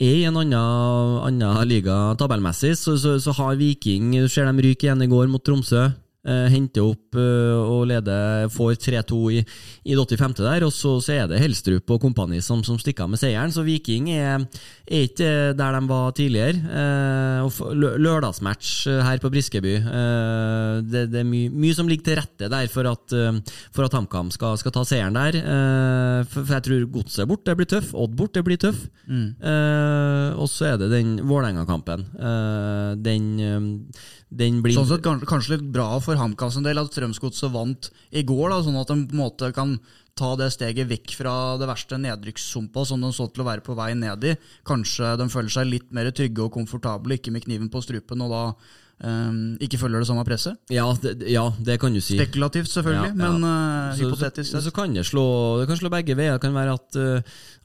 er 0.00 0.16
i 0.16 0.24
en 0.28 0.36
annen, 0.36 1.22
annen 1.24 1.68
liga 1.68 2.14
tabellmessig, 2.20 2.74
så, 2.76 2.98
så, 3.00 3.16
så 3.22 3.32
har 3.38 3.56
Viking 3.56 4.12
Du 4.12 4.28
ser 4.28 4.44
dem 4.44 4.60
ryke 4.60 4.88
igjen 4.88 5.02
i 5.02 5.08
går 5.08 5.30
mot 5.32 5.44
Tromsø. 5.44 5.88
Eh, 6.26 6.48
henter 6.50 6.82
opp 6.82 7.14
eh, 7.14 7.54
og 7.54 7.84
leder, 7.86 8.48
får 8.50 8.72
3-2 8.82 9.18
i, 9.30 9.42
i 9.86 9.94
det 9.94 10.06
85. 10.18 10.40
der, 10.42 10.64
og 10.66 10.72
så, 10.74 10.96
så 10.98 11.12
er 11.14 11.28
det 11.30 11.38
Helstrup 11.38 11.92
og 11.94 12.00
kompani 12.02 12.40
som, 12.42 12.64
som 12.66 12.80
stikker 12.82 13.06
av 13.06 13.12
med 13.12 13.20
seieren. 13.22 13.54
Så 13.54 13.62
Viking 13.62 14.10
er, 14.10 14.42
er 14.86 15.06
ikke 15.08 15.30
der 15.58 15.76
de 15.76 15.80
var 15.90 16.12
tidligere. 16.16 16.60
Eh, 16.80 17.46
og 17.46 17.76
lørdagsmatch 17.98 18.86
eh, 18.90 19.00
her 19.02 19.22
på 19.22 19.30
Briskeby. 19.34 19.74
Eh, 19.82 20.74
det, 20.86 21.06
det 21.12 21.22
er 21.22 21.28
mye, 21.28 21.50
mye 21.50 21.76
som 21.76 21.90
ligger 21.90 22.10
til 22.10 22.20
rette 22.20 22.50
der 22.52 22.70
for 22.72 22.88
at, 22.90 23.16
for 23.74 23.86
at 23.86 23.96
HamKam 23.98 24.30
skal, 24.34 24.58
skal 24.60 24.74
ta 24.74 24.84
seieren 24.86 25.18
der. 25.18 25.40
Eh, 25.40 26.20
for, 26.30 26.46
jeg 26.54 26.66
tror 26.68 26.86
Godset 26.98 27.30
bort, 27.30 27.44
det 27.48 27.56
blir 27.58 27.70
tøff. 27.70 27.90
Odd 27.96 28.14
bort, 28.18 28.34
det 28.36 28.44
blir 28.46 28.60
tøff. 28.62 28.86
Eh, 29.10 30.28
og 30.36 30.48
så 30.52 30.72
er 30.72 30.80
det 30.82 30.92
den 30.94 31.16
Vålerenga-kampen. 31.26 32.06
Eh, 32.16 32.94
den, 33.02 33.28
den 34.30 34.62
blir 34.62 34.78
Sånn 34.78 34.90
sett 34.90 35.04
kanskje, 35.06 35.30
kanskje 35.30 35.56
litt 35.56 35.68
bra 35.74 35.90
for 36.04 36.18
HamKam 36.20 36.54
sin 36.54 36.66
del 36.66 36.82
at 36.82 36.94
Strømsgodset 36.94 37.52
vant 37.54 37.90
i 38.14 38.22
går, 38.26 38.50
da, 38.52 38.62
sånn 38.64 38.78
at 38.80 38.90
de 38.92 39.02
på 39.06 39.16
en 39.18 39.24
måte 39.24 39.50
kan 39.56 39.78
ta 40.16 40.32
det 40.40 40.48
steget 40.54 40.88
vekk 40.88 41.12
fra 41.18 41.34
det 41.60 41.68
verste 41.68 41.98
nedrykkssumpa 42.00 42.86
som 42.88 43.02
de 43.04 43.12
så 43.12 43.28
til 43.28 43.44
å 43.44 43.48
være 43.50 43.64
på 43.66 43.76
vei 43.76 43.90
ned 43.98 44.24
i. 44.24 44.32
Kanskje 44.66 45.12
de 45.20 45.28
føler 45.32 45.52
seg 45.52 45.68
litt 45.68 45.92
mer 45.94 46.08
trygge 46.14 46.46
og 46.46 46.54
komfortable, 46.56 47.18
ikke 47.18 47.34
med 47.34 47.44
kniven 47.44 47.70
på 47.72 47.84
strupen, 47.84 48.24
og 48.24 48.32
da 48.32 48.42
eh, 49.04 49.32
ikke 49.66 49.78
følger 49.78 50.00
det 50.00 50.08
samme 50.08 50.24
presset. 50.24 50.56
ja, 50.70 50.86
det, 51.02 51.28
ja, 51.28 51.50
det 51.62 51.78
kan 51.80 51.92
du 51.92 52.00
si. 52.00 52.16
Spekulativt, 52.16 52.68
selvfølgelig, 52.70 53.12
Ja, 53.12 53.24
ja. 53.26 53.32
men 53.32 53.44
uh, 53.44 53.94
Så- 53.96 54.04
hypotetisk 54.04 54.50
så, 54.50 54.60
sett. 54.60 54.64
så 54.64 54.72
kan 54.74 54.94
det 54.94 55.04
slå 55.06 55.26
Det 55.60 55.66
kan 55.68 55.76
slå 55.76 55.90
begge 55.90 56.16
veier. 56.16 56.32
Det 56.38 56.40
kan 56.42 56.54
være 56.54 56.74
at, 56.74 56.96
uh, 56.96 57.20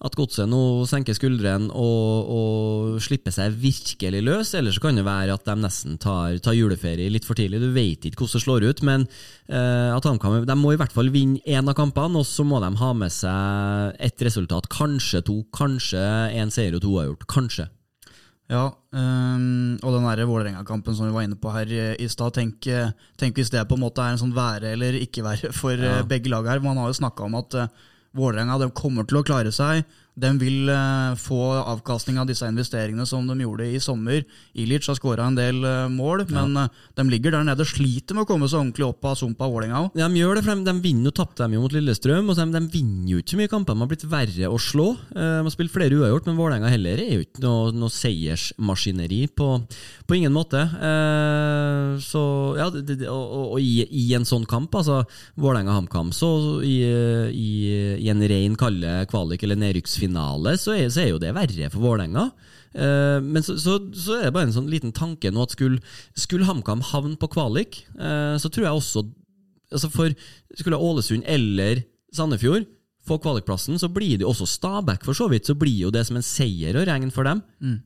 at 0.06 0.15
godset 0.15 0.50
nå 0.50 0.62
senker 0.89 1.13
skuldrene 1.13 1.70
og, 1.72 2.30
og 2.32 3.02
slipper 3.02 3.32
seg 3.32 3.54
virkelig 3.62 4.22
løs, 4.24 4.54
eller 4.58 4.72
så 4.72 4.82
kan 4.82 4.96
det 4.96 5.06
være 5.06 5.34
at 5.34 5.46
de 5.46 5.56
nesten 5.62 5.98
tar, 6.02 6.38
tar 6.39 6.54
juleferie 6.58 7.10
litt 7.10 7.26
for 7.26 7.36
tidlig. 7.36 7.62
Du 7.62 7.72
vet 7.72 8.06
ikke 8.06 8.26
hvordan 8.26 8.39
det 8.39 8.46
slår 8.46 8.67
ut, 8.70 8.82
men 8.84 9.08
uh, 9.52 9.96
at 9.96 10.04
HamKam 10.04 10.46
de 10.46 10.56
må 10.58 10.74
i 10.74 10.80
hvert 10.82 10.91
fall 10.96 11.10
vinne 11.13 11.39
én 11.48 11.67
av 11.70 11.76
kampene, 11.78 12.17
og 12.20 12.26
så 12.26 12.44
må 12.48 12.60
de 12.63 12.76
ha 12.82 12.94
med 12.94 13.12
seg 13.12 13.96
ett 14.00 14.22
resultat. 14.22 14.67
Kanskje 14.72 15.22
to, 15.28 15.44
kanskje 15.54 16.02
én 16.36 16.52
seier 16.52 16.76
og 16.76 16.82
to 16.82 16.98
har 16.98 17.08
gjort. 17.12 17.28
Kanskje. 17.32 17.67
Ja, 18.52 18.66
um, 18.92 19.78
og 19.80 19.94
den 19.96 20.28
Vålerenga-kampen 20.28 20.96
som 20.96 21.08
vi 21.08 21.14
var 21.16 21.24
inne 21.24 21.38
på 21.40 21.54
her 21.56 21.70
i, 21.72 21.84
i 22.04 22.10
stad. 22.12 22.36
Tenk, 22.36 22.68
eh, 22.68 22.92
tenk 23.20 23.40
hvis 23.40 23.52
det 23.54 23.64
på 23.70 23.78
en 23.78 23.86
måte 23.86 24.04
er 24.04 24.12
en 24.12 24.20
sånn 24.20 24.36
være 24.36 24.74
eller 24.76 24.98
ikke 25.00 25.24
være 25.24 25.54
for 25.56 25.80
ja. 25.80 26.02
begge 26.08 26.32
lag 26.34 26.50
her. 26.50 26.64
Man 26.64 26.80
har 26.82 26.92
jo 26.92 27.00
snakka 27.00 27.30
om 27.30 27.38
at 27.40 27.56
uh, 27.56 27.70
Vålerenga 28.18 28.60
kommer 28.76 29.08
til 29.08 29.22
å 29.22 29.24
klare 29.24 29.54
seg. 29.56 29.86
De 30.19 30.28
vil 30.36 30.67
eh, 30.67 31.13
få 31.15 31.39
avkastning 31.56 32.17
av 32.19 32.28
disse 32.28 32.43
investeringene 32.43 33.06
som 33.08 33.24
de 33.30 33.36
gjorde 33.45 33.63
i 33.71 33.80
sommer. 33.80 34.26
Ilic 34.60 34.89
har 34.91 34.97
skåra 34.97 35.30
en 35.30 35.38
del 35.38 35.63
eh, 35.63 35.86
mål, 35.88 36.26
men 36.34 36.58
eh, 36.60 36.82
de 37.00 37.06
ligger 37.08 37.32
der 37.32 37.45
nede 37.47 37.63
og 37.63 37.69
sliter 37.69 38.17
med 38.17 38.26
å 38.26 38.28
komme 38.28 38.50
seg 38.52 38.60
ordentlig 38.60 38.89
opp 38.89 39.08
av 39.08 39.15
sumpa 39.15 39.47
Vålerenga 39.47 39.86
òg. 39.86 39.95
De 39.95 40.19
gjør 40.19 40.36
det, 40.36 40.43
for 40.43 40.60
de, 40.60 40.65
de 40.67 40.84
vinner 40.84 41.08
jo, 41.08 41.13
tapte 41.15 41.45
dem 41.45 41.56
jo 41.56 41.63
mot 41.63 41.76
Lillestrøm, 41.78 42.28
og 42.28 42.41
de, 42.41 42.47
de 42.58 42.62
vinner 42.74 43.13
jo 43.13 43.21
ikke 43.24 43.34
så 43.38 43.39
mye 43.39 43.54
kamper. 43.54 43.78
De 43.78 43.86
har 43.86 43.91
blitt 43.93 44.06
verre 44.12 44.52
å 44.52 44.60
slå. 44.60 44.88
De 45.15 45.30
har 45.47 45.56
spilt 45.56 45.74
flere 45.74 45.95
uavgjort, 45.95 46.28
men 46.28 46.39
Vålerenga 46.41 46.74
heller 46.74 47.02
er 47.06 47.15
jo 47.15 47.24
ikke 47.24 47.45
noe, 47.45 47.71
noe 47.71 47.95
seiersmaskineri 47.95 49.21
på, 49.32 49.50
på 50.12 50.19
ingen 50.19 50.36
måte. 50.36 50.65
Så 52.04 52.26
ja, 52.60 52.67
det, 52.76 53.00
og, 53.08 53.24
og, 53.24 53.47
og 53.56 53.63
i, 53.63 53.88
i 54.04 54.06
en 54.19 54.28
sånn 54.28 54.43
kamp, 54.50 54.76
altså 54.76 55.02
Vålerenga-HamKam, 55.39 56.12
så 56.15 56.34
i, 56.67 56.78
i, 57.32 57.50
i 57.95 58.12
en 58.12 58.28
ren 58.28 58.60
kalle 58.60 59.00
kvalik- 59.12 59.47
eller 59.47 59.60
nedrykksfinale, 60.02 60.58
så 60.58 60.76
er, 60.76 60.90
så 60.90 61.04
er 61.04 61.12
jo 61.12 61.22
det 61.22 61.34
verre 61.36 61.70
for 61.72 61.82
Vålerenga. 61.84 62.32
Eh, 62.74 63.20
men 63.22 63.44
så, 63.44 63.58
så, 63.60 63.78
så 63.94 64.18
er 64.18 64.30
det 64.30 64.34
bare 64.36 64.50
en 64.50 64.56
sånn 64.56 64.70
liten 64.72 64.92
tanke 64.92 65.32
nå 65.32 65.44
at 65.44 65.56
skulle, 65.56 65.82
skulle 66.16 66.48
HamKam 66.48 66.82
havne 66.92 67.18
på 67.20 67.30
kvalik, 67.32 67.84
eh, 68.00 68.38
så 68.38 68.50
tror 68.50 68.68
jeg 68.68 68.78
også 68.78 69.08
altså 69.72 69.88
for 69.88 70.12
Skulle 70.60 70.76
Ålesund 70.76 71.24
eller 71.32 71.86
Sandefjord 72.12 72.66
få 73.08 73.16
kvalikplassen, 73.24 73.80
så 73.80 73.88
blir 73.90 74.18
det 74.18 74.26
jo 74.26 74.30
også 74.34 74.46
Stabæk, 74.46 75.06
for 75.06 75.16
så 75.16 75.30
vidt. 75.32 75.48
Så 75.48 75.56
blir 75.56 75.88
jo 75.88 75.92
det 75.92 76.04
som 76.06 76.20
en 76.20 76.26
seier 76.26 76.76
å 76.76 76.84
regne 76.86 77.10
for 77.10 77.24
dem. 77.24 77.40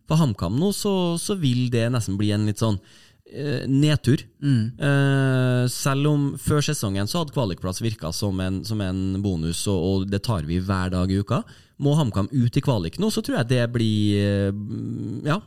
For 0.10 0.18
HamKam 0.20 0.58
nå, 0.60 0.72
så, 0.74 1.16
så 1.22 1.38
vil 1.40 1.70
det 1.72 1.86
nesten 1.94 2.18
bli 2.18 2.34
en 2.34 2.50
litt 2.50 2.60
sånn 2.60 2.82
eh, 3.32 3.66
nedtur. 3.70 4.24
Uh, 4.42 5.66
selv 5.72 6.12
om 6.12 6.28
før 6.42 6.64
sesongen 6.66 7.10
så 7.10 7.22
hadde 7.22 7.36
kvalikplass 7.36 7.82
virka 7.84 8.12
som 8.16 8.40
en, 8.44 8.64
som 8.68 8.82
en 8.84 9.22
bonus, 9.24 9.66
og, 9.72 9.80
og 9.90 10.08
det 10.12 10.24
tar 10.28 10.48
vi 10.50 10.62
hver 10.64 10.94
dag 10.94 11.12
i 11.12 11.20
uka. 11.22 11.44
Må 11.82 11.96
HamKam 11.98 12.30
ut 12.32 12.56
i 12.56 12.64
kvalik 12.64 13.02
nå, 13.04 13.10
så 13.12 13.24
tror 13.26 13.42
jeg 13.42 13.52
det 13.52 13.66
blir 13.74 14.22
eh, 14.22 14.64
Ja, 15.28 15.42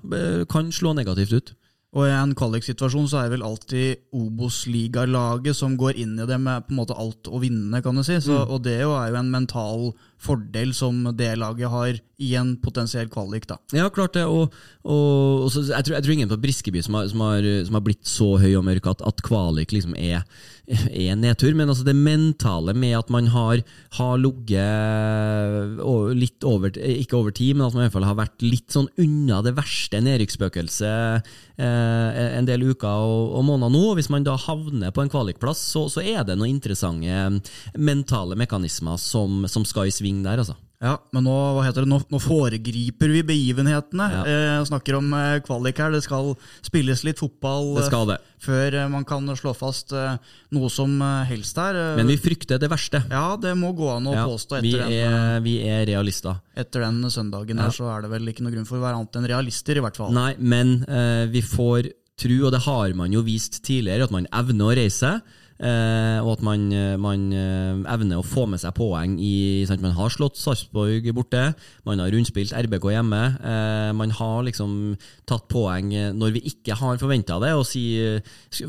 kan 0.51 0.73
slå 0.75 0.93
negativt 0.99 1.39
ut. 1.39 1.57
Og 1.97 2.05
i 2.05 2.13
en 2.13 2.35
kvaliksituasjon 2.37 3.07
så 3.09 3.23
er 3.23 3.29
det 3.29 3.39
vel 3.39 3.47
alltid 3.49 4.03
Obos-ligalaget 4.13 5.57
som 5.57 5.77
går 5.81 5.97
inn 6.03 6.19
i 6.21 6.27
det 6.29 6.37
med 6.43 6.67
på 6.67 6.75
en 6.75 6.81
måte 6.83 6.97
alt 7.01 7.31
å 7.33 7.41
vinne, 7.41 7.81
kan 7.85 7.97
du 7.97 8.05
si. 8.05 8.19
Så, 8.21 8.43
Og 8.45 8.61
det 8.67 8.77
jo 8.83 8.93
er 8.99 9.09
jo 9.15 9.21
en 9.23 9.33
mental 9.33 9.87
fordel 10.19 10.75
som 10.75 11.05
det 11.17 11.33
laget 11.39 11.71
har 11.71 11.99
i 12.19 12.33
en 12.35 12.57
potensiell 12.59 13.07
kvalik, 13.11 13.47
da. 13.47 13.61
Ja, 13.75 13.87
klart 13.95 14.17
det. 14.17 14.25
Og, 14.27 14.55
og, 14.83 15.45
og 15.45 15.51
så, 15.55 15.63
jeg, 15.69 15.87
tror, 15.87 15.95
jeg 15.95 16.05
tror 16.05 16.15
ingen 16.17 16.31
på 16.33 16.41
Briskeby 16.43 16.83
som 16.83 16.99
har, 16.99 17.07
som 17.13 17.23
har, 17.23 17.47
som 17.69 17.79
har 17.79 17.85
blitt 17.87 18.09
så 18.11 18.33
høy 18.43 18.57
og 18.59 18.65
mørk 18.67 18.89
at, 18.91 19.05
at 19.07 19.23
kvalik 19.23 19.71
liksom 19.75 19.95
er, 19.95 20.25
er 20.67 21.15
nedtur. 21.15 21.55
Men 21.55 21.71
altså 21.71 21.87
det 21.87 21.95
mentale 21.95 22.75
med 22.75 22.97
at 22.99 23.13
man 23.15 23.31
har, 23.31 23.63
har 24.01 24.19
ligget 24.19 25.79
litt 26.19 26.47
over 26.47 26.75
Ikke 26.75 27.21
over 27.21 27.35
tid, 27.35 27.55
men 27.55 27.69
at 27.69 27.77
man 27.77 27.85
i 27.85 27.87
hvert 27.87 27.97
fall 28.01 28.09
har 28.09 28.19
vært 28.19 28.43
litt 28.43 28.75
sånn 28.75 28.91
unna 28.99 29.39
det 29.47 29.55
verste 29.55 30.03
nedrykksspøkelset 30.03 31.31
eh, 31.63 32.19
en 32.35 32.49
del 32.49 32.67
uker 32.73 33.07
og, 33.07 33.37
og 33.39 33.47
måneder 33.47 33.71
nå. 33.77 33.85
Hvis 33.95 34.11
man 34.11 34.27
da 34.27 34.35
havner 34.43 34.91
på 34.91 35.07
en 35.07 35.13
kvalikplass, 35.13 35.63
så, 35.71 35.87
så 35.93 36.03
er 36.03 36.27
det 36.27 36.35
noen 36.35 36.57
interessante 36.57 37.79
mentale 37.79 38.35
mekanismer 38.39 38.99
som, 38.99 39.45
som 39.47 39.63
skal 39.69 39.87
i 39.87 39.95
sving 39.95 40.08
der, 40.25 40.41
altså. 40.45 40.57
Ja, 40.79 40.93
men 41.11 41.25
nå, 41.27 41.33
hva 41.57 41.65
heter 41.67 41.83
det, 41.83 41.89
nå, 41.91 41.97
nå 42.07 42.19
foregriper 42.23 43.11
vi 43.11 43.23
begivenhetene. 43.27 44.05
Ja. 44.15 44.21
Eh, 44.31 44.59
snakker 44.69 44.95
om 45.01 45.09
eh, 45.17 45.41
kvalik 45.43 45.81
her. 45.83 45.91
Det 45.91 46.05
skal 46.05 46.37
spilles 46.63 47.03
litt 47.03 47.19
fotball 47.19 47.73
Det 47.81 47.89
skal 47.89 48.07
det. 48.13 48.19
eh, 48.23 48.37
før 48.47 48.77
eh, 48.79 48.87
man 48.93 49.03
kan 49.09 49.27
slå 49.35 49.57
fast 49.59 49.91
eh, 49.99 50.15
noe 50.55 50.71
som 50.71 50.95
eh, 51.03 51.25
helst 51.33 51.59
her. 51.59 51.75
Men 51.99 52.07
vi 52.13 52.15
frykter 52.23 52.63
det 52.63 52.71
verste. 52.71 53.01
ja, 53.11 53.25
det 53.43 53.57
må 53.59 53.73
gå 53.75 53.89
an 53.97 54.07
å 54.07 54.15
Ja, 54.15 54.27
påstå 54.31 54.61
vi, 54.63 54.71
etter 54.77 54.87
den, 54.87 54.95
eh, 54.95 55.17
er, 55.35 55.41
vi 55.49 55.57
er 55.67 55.83
realister. 55.91 56.39
etter 56.55 56.87
den 56.87 57.03
søndagen 57.11 57.59
her, 57.59 57.75
så 57.75 57.91
er 57.97 58.07
det 58.07 58.13
vel 58.15 58.31
ikke 58.31 58.47
noe 58.47 58.55
grunn 58.55 58.69
for 58.71 58.79
å 58.79 58.85
være 58.87 59.01
annet 59.03 59.19
enn 59.19 59.29
realister, 59.35 59.83
i 59.83 59.83
hvert 59.83 59.99
fall. 59.99 60.15
Nei, 60.15 60.37
men 60.39 60.77
eh, 60.87 61.27
vi 61.35 61.43
får 61.43 61.91
tro, 62.19 62.39
og 62.47 62.55
det 62.55 62.63
har 62.71 62.95
man 62.99 63.13
jo 63.19 63.27
vist 63.27 63.61
tidligere, 63.67 64.07
at 64.07 64.15
man 64.15 64.31
evner 64.31 64.71
å 64.71 64.79
reise. 64.79 65.17
Eh, 65.59 66.19
og 66.23 66.37
at 66.37 66.43
man, 66.47 66.69
man 67.03 67.25
eh, 67.35 67.81
evner 67.95 68.21
å 68.21 68.27
få 68.27 68.47
med 68.51 68.63
seg 68.63 68.77
poeng 68.77 69.17
i 69.19 69.67
sant? 69.67 69.83
Man 69.83 69.97
har 69.97 70.13
slått 70.15 70.39
Sarpsborg 70.39 71.09
borte, 71.17 71.49
man 71.89 72.03
har 72.03 72.13
rundspilt 72.15 72.55
RBK 72.55 72.91
hjemme. 72.95 73.23
Eh, 73.43 73.91
man 73.99 74.15
har 74.15 74.45
liksom 74.47 74.95
tatt 75.29 75.49
poeng 75.51 75.91
når 76.15 76.35
vi 76.37 76.45
ikke 76.53 76.77
har 76.79 77.01
forventa 77.01 77.39
det. 77.43 77.53
Og 77.59 77.67
si, 77.67 77.85
eh, 78.01 78.21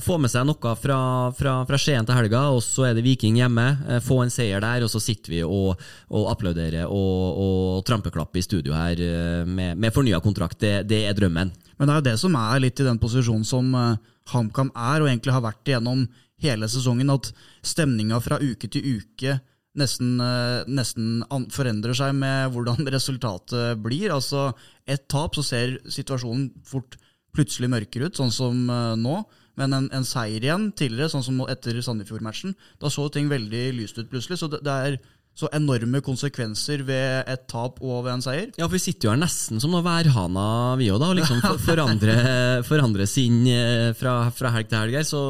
få 0.01 0.17
med 0.21 0.31
seg 0.31 0.47
noe 0.47 0.75
fra, 0.79 0.99
fra, 1.35 1.55
fra 1.67 1.79
Skien 1.79 2.07
til 2.07 2.17
helga, 2.17 2.49
og 2.53 2.61
så 2.65 2.89
er 2.89 2.97
det 2.97 3.05
Viking 3.05 3.39
hjemme. 3.39 3.67
Eh, 3.87 4.03
få 4.03 4.21
en 4.23 4.33
seier 4.33 4.63
der, 4.63 4.85
og 4.85 4.91
så 4.91 5.01
sitter 5.03 5.35
vi 5.35 5.43
og, 5.45 5.79
og 6.09 6.29
applauderer 6.33 6.89
og, 6.89 7.41
og 7.45 7.83
trampeklapper 7.87 8.41
i 8.41 8.45
studio 8.45 8.77
her 8.77 8.99
eh, 8.99 9.43
med, 9.45 9.77
med 9.77 9.95
fornya 9.95 10.21
kontrakt. 10.23 10.59
Det, 10.61 10.87
det 10.89 11.05
er 11.07 11.17
drømmen. 11.17 11.53
Men 11.77 11.87
det 11.87 11.93
er 11.93 12.01
jo 12.01 12.09
det 12.09 12.17
som 12.19 12.35
er 12.35 12.63
litt 12.65 12.79
i 12.81 12.87
den 12.87 12.99
posisjonen 12.99 13.45
som 13.47 13.69
HamKam 14.33 14.73
er, 14.75 14.99
og 15.01 15.07
egentlig 15.07 15.33
har 15.33 15.45
vært 15.45 15.69
igjennom 15.69 16.03
hele 16.43 16.69
sesongen, 16.71 17.11
at 17.13 17.31
stemninga 17.65 18.19
fra 18.23 18.39
uke 18.41 18.69
til 18.71 18.99
uke 18.99 19.39
nesten, 19.79 20.17
eh, 20.23 20.63
nesten 20.69 21.21
forandrer 21.53 21.97
seg 21.97 22.15
med 22.17 22.53
hvordan 22.53 22.87
resultatet 22.95 23.79
blir. 23.83 24.13
Altså, 24.15 24.49
ett 24.89 25.07
tap, 25.11 25.37
så 25.37 25.45
ser 25.45 25.77
situasjonen 25.89 26.49
fort 26.67 26.97
plutselig 27.35 27.69
mørkere 27.71 28.09
ut, 28.09 28.17
sånn 28.17 28.33
som 28.33 28.65
eh, 28.69 28.95
nå. 28.99 29.21
Men 29.59 29.75
en, 29.75 29.87
en 29.91 30.07
seier 30.07 30.43
igjen 30.45 30.69
tidligere, 30.71 31.11
sånn 31.11 31.25
som 31.25 31.39
etter 31.51 31.81
Sandefjord-matchen, 31.83 32.55
da 32.79 32.91
så 32.91 33.09
ting 33.11 33.27
veldig 33.31 33.63
lyst 33.75 33.97
ut 33.99 34.07
plutselig. 34.11 34.39
Så 34.39 34.47
det, 34.51 34.61
det 34.63 34.75
er 34.87 34.99
så 35.39 35.47
enorme 35.55 36.01
konsekvenser 36.03 36.81
ved 36.87 37.27
et 37.31 37.43
tap 37.51 37.77
og 37.79 38.05
ved 38.05 38.13
en 38.15 38.23
seier. 38.23 38.47
Ja, 38.59 38.65
for 38.65 38.75
vi 38.75 38.81
sitter 38.83 39.07
jo 39.07 39.13
her 39.13 39.21
nesten 39.21 39.61
som 39.61 39.71
noen 39.71 39.85
værhana, 39.85 40.47
vi 40.79 40.89
òg, 40.91 40.99
da. 41.03 41.11
Og 41.11 41.19
liksom 41.19 41.43
for, 41.43 41.59
forandre, 41.63 42.15
forandre 42.69 43.07
sin 43.07 43.43
eh, 43.51 43.91
fra, 43.99 44.21
fra 44.35 44.51
helg 44.55 44.71
til 44.71 44.81
helg 44.81 44.99
her. 44.99 45.07
Så 45.07 45.21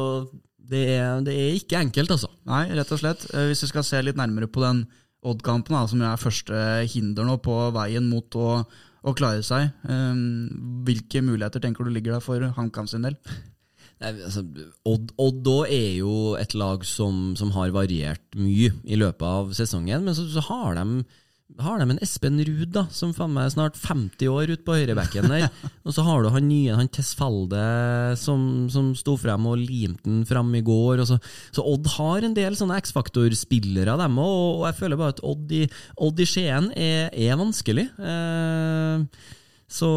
det 0.70 0.82
er, 0.96 1.20
det 1.26 1.34
er 1.34 1.56
ikke 1.58 1.80
enkelt, 1.80 2.12
altså. 2.14 2.30
Nei, 2.48 2.64
rett 2.76 2.92
og 2.94 3.00
slett. 3.00 3.24
Eh, 3.34 3.48
Hvis 3.50 3.64
vi 3.64 3.70
skal 3.72 3.86
se 3.86 4.02
litt 4.04 4.18
nærmere 4.20 4.50
på 4.50 4.62
den 4.64 4.84
Odd-kampen, 5.20 5.76
som 5.90 6.00
er 6.06 6.20
første 6.20 6.60
hinder 6.88 7.26
nå 7.28 7.36
på 7.44 7.54
veien 7.76 8.06
mot 8.08 8.36
å, 8.40 8.60
å 8.64 9.14
klare 9.16 9.42
seg, 9.44 9.72
eh, 9.84 10.20
hvilke 10.86 11.24
muligheter 11.26 11.60
tenker 11.64 11.84
du 11.84 11.92
ligger 11.92 12.16
der 12.16 12.24
for 12.24 12.44
HamKam 12.56 12.88
sin 12.88 13.04
del? 13.04 13.18
Nei, 14.00 14.14
altså, 14.24 14.44
Odd, 14.88 15.10
Odd 15.20 15.50
er 15.68 15.98
jo 15.98 16.34
et 16.40 16.54
lag 16.56 16.86
som, 16.88 17.34
som 17.36 17.50
har 17.52 17.74
variert 17.76 18.22
mye 18.38 18.70
i 18.88 18.96
løpet 18.96 19.26
av 19.28 19.50
sesongen, 19.56 20.06
men 20.06 20.16
så, 20.16 20.24
så 20.32 20.44
har 20.48 20.78
de 20.78 21.02
har 21.58 21.80
de 21.80 21.86
en 21.90 22.00
Espen 22.04 22.38
Ruud, 22.46 22.70
da, 22.74 22.84
som 22.94 23.12
faen 23.16 23.32
meg 23.34 23.48
er 23.48 23.54
snart 23.54 23.78
50 23.80 24.30
år 24.30 24.52
ute 24.52 24.64
på 24.66 24.76
høyrebekken 24.78 25.26
der. 25.32 25.48
og 25.86 25.96
så 25.96 26.04
har 26.06 26.22
du 26.22 26.30
han 26.34 26.46
nye, 26.48 26.76
han 26.78 26.90
Tesfalde, 26.92 27.64
som, 28.20 28.68
som 28.72 28.92
sto 28.98 29.16
frem 29.20 29.48
og 29.50 29.60
limte 29.60 30.06
den 30.06 30.22
fram 30.28 30.52
i 30.56 30.62
går. 30.64 31.02
Så, 31.08 31.18
så, 31.50 31.64
Odd 31.66 31.90
har 31.96 32.26
en 32.26 32.36
del 32.36 32.56
sånne 32.58 32.78
X-faktor-spillere, 32.80 33.98
dem 34.00 34.22
òg, 34.22 34.62
og 34.62 34.64
jeg 34.70 34.78
føler 34.80 35.00
bare 35.00 35.16
at 35.16 35.24
Odd 35.26 35.54
i, 35.58 35.64
Odd 36.06 36.22
i 36.22 36.28
Skien 36.28 36.70
er, 36.76 37.10
er 37.10 37.40
vanskelig. 37.40 37.88
Eh, 37.98 39.28
så 39.70 39.90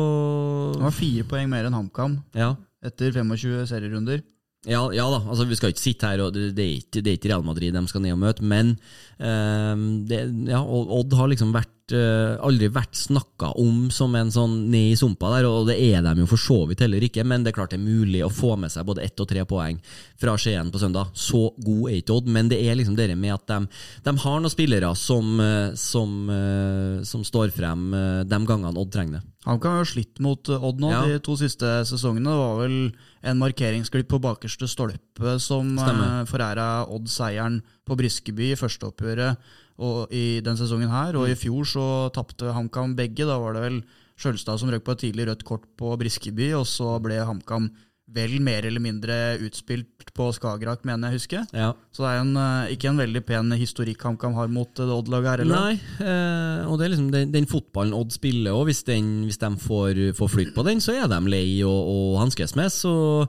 Det 0.76 0.86
var 0.86 0.94
fire 0.96 1.26
poeng 1.30 1.50
mer 1.50 1.66
enn 1.70 1.76
HamKam 1.78 2.20
ja. 2.38 2.54
etter 2.86 3.16
25 3.16 3.66
serierunder. 3.72 4.22
Ja, 4.64 4.80
ja, 4.96 5.04
da, 5.12 5.20
altså 5.28 5.44
vi 5.50 5.58
skal 5.60 5.74
ikke 5.74 5.84
sitte 5.84 6.08
her, 6.08 6.22
og 6.24 6.36
det, 6.36 6.54
det, 6.56 6.64
er, 6.64 6.76
ikke, 6.80 7.02
det 7.04 7.10
er 7.12 7.18
ikke 7.18 7.32
Real 7.34 7.44
Madrid 7.44 7.76
de 7.76 7.84
skal 7.92 8.04
ned 8.06 8.16
og 8.16 8.22
møte, 8.22 8.46
men 8.48 8.76
uh, 9.20 9.76
det, 10.08 10.22
ja, 10.48 10.62
Odd 10.64 11.16
har 11.20 11.32
liksom 11.34 11.52
vært, 11.56 11.73
uh, 11.92 12.40
aldri 12.46 12.70
vært 12.72 12.96
snakka 12.96 13.50
om 13.60 13.90
som 13.92 14.14
en 14.16 14.32
sånn 14.32 14.54
ned 14.72 14.94
i 14.94 14.98
sumpa 15.00 15.32
der, 15.34 15.48
og 15.50 15.68
det 15.68 15.76
er 15.82 16.00
de 16.06 16.14
jo 16.22 16.28
for 16.30 16.40
så 16.40 16.62
vidt 16.70 16.84
heller 16.86 17.04
ikke, 17.04 17.26
men 17.28 17.44
det 17.44 17.52
er 17.52 17.58
klart 17.58 17.74
det 17.74 17.80
er 17.82 17.84
mulig 17.84 18.22
å 18.24 18.32
få 18.32 18.54
med 18.60 18.72
seg 18.72 18.88
både 18.88 19.04
ett 19.04 19.20
og 19.20 19.28
tre 19.30 19.44
poeng 19.50 19.82
fra 20.22 20.38
Skien 20.40 20.72
på 20.72 20.80
søndag. 20.80 21.12
Så 21.18 21.50
god 21.58 21.90
er 21.92 22.00
ikke 22.00 22.16
Odd, 22.16 22.30
men 22.32 22.52
det 22.52 22.62
er 22.62 22.78
liksom 22.80 22.96
det 22.96 23.10
med 23.18 23.34
at 23.36 23.48
de, 23.50 23.60
de 24.06 24.14
har 24.24 24.40
noen 24.40 24.54
spillere 24.54 24.94
som, 25.00 25.34
uh, 25.42 25.74
som, 25.76 26.14
som 27.04 27.26
står 27.28 27.52
frem 27.56 27.90
de 28.30 28.40
gangene 28.48 28.80
Odd 28.80 28.94
trenger 28.94 29.20
det. 29.20 29.26
Han 29.44 29.60
kan 29.60 29.82
ha 29.82 29.88
slitt 29.88 30.22
mot 30.24 30.48
Odd 30.56 30.80
nå 30.80 30.92
ja. 30.94 31.02
de 31.10 31.20
to 31.24 31.36
siste 31.40 31.68
sesongene. 31.90 32.32
Det 32.32 32.40
var 32.40 32.62
vel 32.62 32.78
en 33.28 33.42
markeringsglipp 33.42 34.08
på 34.14 34.22
bakerste 34.24 34.70
stolpe 34.72 35.36
som 35.44 35.74
Stemmer. 35.76 36.24
foræra 36.30 36.70
Odd 36.88 37.12
seieren 37.12 37.60
på 37.84 37.98
Briskeby 38.00 38.54
i 38.54 38.60
førsteoppgjøret 38.60 39.52
og 39.82 40.14
i 40.14 40.42
den 40.46 40.60
sesongen 40.60 40.92
her. 40.92 41.18
Og 41.20 41.30
i 41.30 41.38
fjor 41.40 41.68
så 41.70 41.88
tapte 42.14 42.54
HamKam 42.54 42.98
begge. 42.98 43.28
Da 43.30 43.40
var 43.42 43.58
det 43.58 43.66
vel 43.66 43.82
Sjølstad 44.20 44.62
som 44.62 44.70
røk 44.70 44.86
på 44.86 44.94
et 44.94 45.08
tidlig 45.08 45.26
rødt 45.30 45.48
kort 45.48 45.66
på 45.80 45.96
Briskeby, 45.98 46.54
og 46.60 46.68
så 46.70 47.00
ble 47.04 47.18
HamKam 47.26 47.72
vel 48.14 48.36
mer 48.44 48.66
eller 48.68 48.84
mindre 48.84 49.16
utspilt 49.42 50.12
på 50.14 50.28
Skagerrak, 50.36 50.84
mener 50.86 51.10
jeg 51.10 51.22
husker. 51.22 51.46
Ja. 51.56 51.72
Så 51.94 52.04
det 52.04 52.12
er 52.12 52.20
en, 52.22 52.36
eh, 52.38 52.74
ikke 52.76 52.90
en 52.92 53.00
veldig 53.00 53.24
pen 53.26 53.52
historikk 53.58 54.04
HamKam 54.06 54.36
har 54.38 54.52
mot 54.54 54.70
det 54.76 54.86
Odd-laget 54.86 55.30
her. 55.32 55.42
Eller? 55.42 55.56
Nei, 55.56 55.74
eh, 56.06 56.68
og 56.68 56.78
det 56.78 56.86
er 56.86 56.94
liksom 56.94 57.12
den, 57.12 57.32
den 57.34 57.50
fotballen 57.50 57.96
Odd 57.98 58.14
spiller, 58.14 58.54
og 58.54 58.68
hvis, 58.70 58.84
hvis 58.86 59.42
de 59.42 59.52
får, 59.58 60.04
får 60.20 60.30
flytt 60.30 60.54
på 60.54 60.66
den, 60.68 60.84
så 60.84 60.94
er 60.94 61.08
de 61.10 61.22
lei 61.32 61.64
å, 61.66 61.72
å 61.72 61.98
hanskes 62.22 62.56
med. 62.60 62.70
Så 62.70 63.26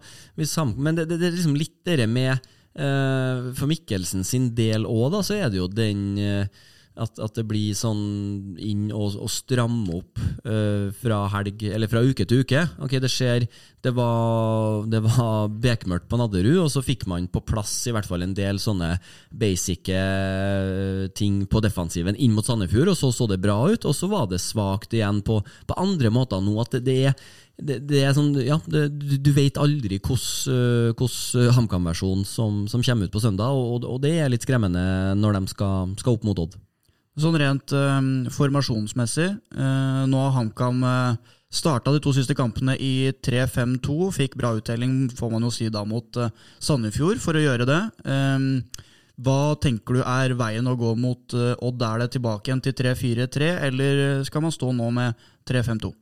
men 0.76 0.98
det, 0.98 1.09
det, 1.09 1.20
det, 1.20 1.30
er 1.30 1.38
liksom 1.38 1.57
litt 1.57 1.80
det 1.87 2.09
med 2.11 2.35
eh, 2.35 2.42
For 2.74 3.70
Mikkelsen 3.70 4.24
sin 4.26 4.48
del 4.56 4.87
òg, 4.88 5.20
så 5.22 5.37
er 5.38 5.50
det 5.52 5.60
jo 5.60 5.68
den 5.70 6.16
eh, 6.18 6.62
at, 6.94 7.18
at, 7.18 7.32
det 7.34 7.42
blir 7.50 7.74
sånn 7.74 8.54
inn 8.62 8.84
og, 8.94 9.16
og 9.18 9.30
stramme 9.32 9.96
opp 9.96 10.20
uh, 10.46 10.92
fra 10.94 11.24
helg, 11.32 11.64
eller 11.74 11.90
fra 11.90 12.04
uke 12.06 12.22
til 12.22 12.44
uke. 12.44 12.60
Ok, 12.87 12.94
Det 13.02 13.10
skjer 13.10 13.46
Det 13.82 13.90
var, 13.96 14.87
det 14.87 15.00
var 15.02 15.50
bekmørkt 15.50 16.06
på 16.08 16.20
Nadderud, 16.20 16.60
og 16.62 16.70
så 16.70 16.84
fikk 16.87 17.08
man 17.10 17.26
på 17.26 17.42
plass 17.42 17.72
i 17.90 17.94
hvert 17.94 18.06
fall 18.06 18.22
en 18.22 18.37
del 18.37 18.60
sånne 18.62 18.94
basic 19.34 19.90
ting 21.18 21.42
på 21.50 21.60
defensiven 21.64 22.16
inn 22.16 22.32
mot 22.32 22.46
Sandefjord, 22.46 22.94
og 22.94 22.96
så 22.96 23.10
så 23.12 23.26
det 23.28 23.42
bra 23.42 23.58
ut. 23.68 23.84
Og 23.84 23.94
så 23.96 24.08
var 24.08 24.30
det 24.30 24.40
svakt 24.40 24.94
igjen 24.94 25.20
på, 25.26 25.40
på 25.42 25.78
andre 25.80 26.14
måter 26.14 26.40
nå. 26.40 26.54
At 26.62 26.78
det, 26.78 26.84
det 26.87 26.98
er 27.10 27.18
det, 27.54 27.78
det, 27.86 28.00
er 28.02 28.14
sånn, 28.16 28.32
ja, 28.42 28.56
det, 28.66 28.88
du 29.22 29.30
vet 29.34 29.58
aldri 29.62 30.00
hvordan 30.02 30.90
uh, 30.90 31.52
HamKam-versjon 31.54 32.24
som, 32.26 32.64
som, 32.70 32.82
kommer 32.82 33.06
ut 33.06 33.14
på 33.14 33.22
søndag, 33.22 33.54
og, 33.54 33.86
og, 33.86 34.00
det 34.02 34.16
er 34.18 34.32
litt 34.32 34.42
skremmende 34.42 35.14
når 35.18 35.38
de 35.38 35.52
skal, 35.54 35.94
skal 36.00 36.18
opp 36.18 36.26
mot 36.26 36.40
Odd. 36.42 36.56
Sånn 37.20 37.38
rent 37.38 37.70
uh, 37.76 38.00
formasjonsmessig, 38.34 39.28
uh, 39.54 40.02
nå 40.10 40.22
har 40.24 40.34
HamKam 40.34 40.82
uh, 40.82 41.34
starta 41.54 41.92
de 41.94 42.00
to 42.02 42.10
siste 42.16 42.34
kampene 42.34 42.74
i 42.82 43.12
3-5-2. 43.22 44.10
Fikk 44.16 44.34
bra 44.40 44.56
uttelling, 44.58 45.06
får 45.14 45.30
man 45.30 45.46
jo 45.46 45.52
si 45.54 45.70
da, 45.70 45.84
mot 45.86 46.18
uh, 46.18 46.32
Sandefjord 46.58 47.22
for 47.22 47.38
å 47.38 47.44
gjøre 47.44 47.68
det. 47.70 47.80
hva 49.14 49.54
tenker 49.62 49.94
du 49.94 50.00
er 50.02 50.34
veien 50.34 50.66
å 50.66 50.74
gå 50.74 50.96
mot 50.98 51.34
Odd? 51.38 51.82
Er 51.86 52.02
det 52.02 52.16
tilbake 52.16 52.50
igjen 52.50 52.64
til 52.66 52.74
3-4-3, 52.82 53.52
eller 53.68 54.24
skal 54.26 54.42
man 54.42 54.54
stå 54.54 54.72
nå 54.74 54.90
med 54.90 55.14
3-5-2? 55.46 55.92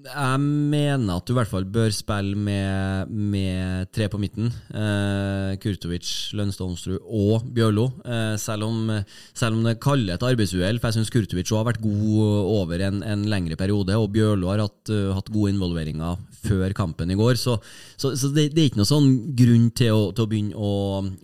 Jeg 0.00 0.40
mener 0.40 1.18
at 1.18 1.26
du 1.28 1.34
i 1.34 1.36
hvert 1.36 1.50
fall 1.50 1.66
bør 1.68 1.90
spille 1.92 2.38
med, 2.38 3.10
med 3.10 3.90
tre 3.92 4.06
på 4.08 4.20
midten. 4.20 4.48
Eh, 4.72 5.56
Kurtovic, 5.60 6.30
Lønstad 6.38 6.64
Omstrud 6.64 7.02
og 7.04 7.44
Bjørlo. 7.52 7.88
Eh, 8.04 8.36
selv, 8.40 8.64
om, 8.70 8.88
selv, 9.36 9.58
om, 9.58 9.66
det 9.66 9.76
kaller 9.82 10.16
et 10.16 10.24
arbeidsuhell, 10.24 10.80
for 10.80 10.88
jeg 10.88 11.00
syns 11.00 11.12
Kurtovic 11.12 11.52
har 11.52 11.66
vært 11.68 11.82
god 11.84 12.48
over 12.48 12.84
en, 12.86 13.02
en, 13.04 13.26
lengre 13.30 13.58
periode, 13.60 13.96
og 13.98 14.08
Bjørlo 14.14 14.48
har 14.50 14.62
hatt, 14.64 14.92
uh, 14.92 15.12
hatt 15.16 15.28
gode 15.30 15.52
involveringer 15.52 16.16
før 16.40 16.72
kampen 16.76 17.12
i 17.12 17.18
går. 17.18 17.36
Så, 17.40 17.58
så, 18.00 18.14
så 18.16 18.30
det, 18.32 18.50
det, 18.54 18.62
er 18.62 18.70
ikke 18.70 18.80
noen 18.80 18.88
sånn 18.88 19.10
grunn 19.36 19.68
til 19.76 19.92
å, 19.92 20.08
til 20.16 20.24
å 20.24 20.30
begynne 20.30 20.56
å, 20.56 20.72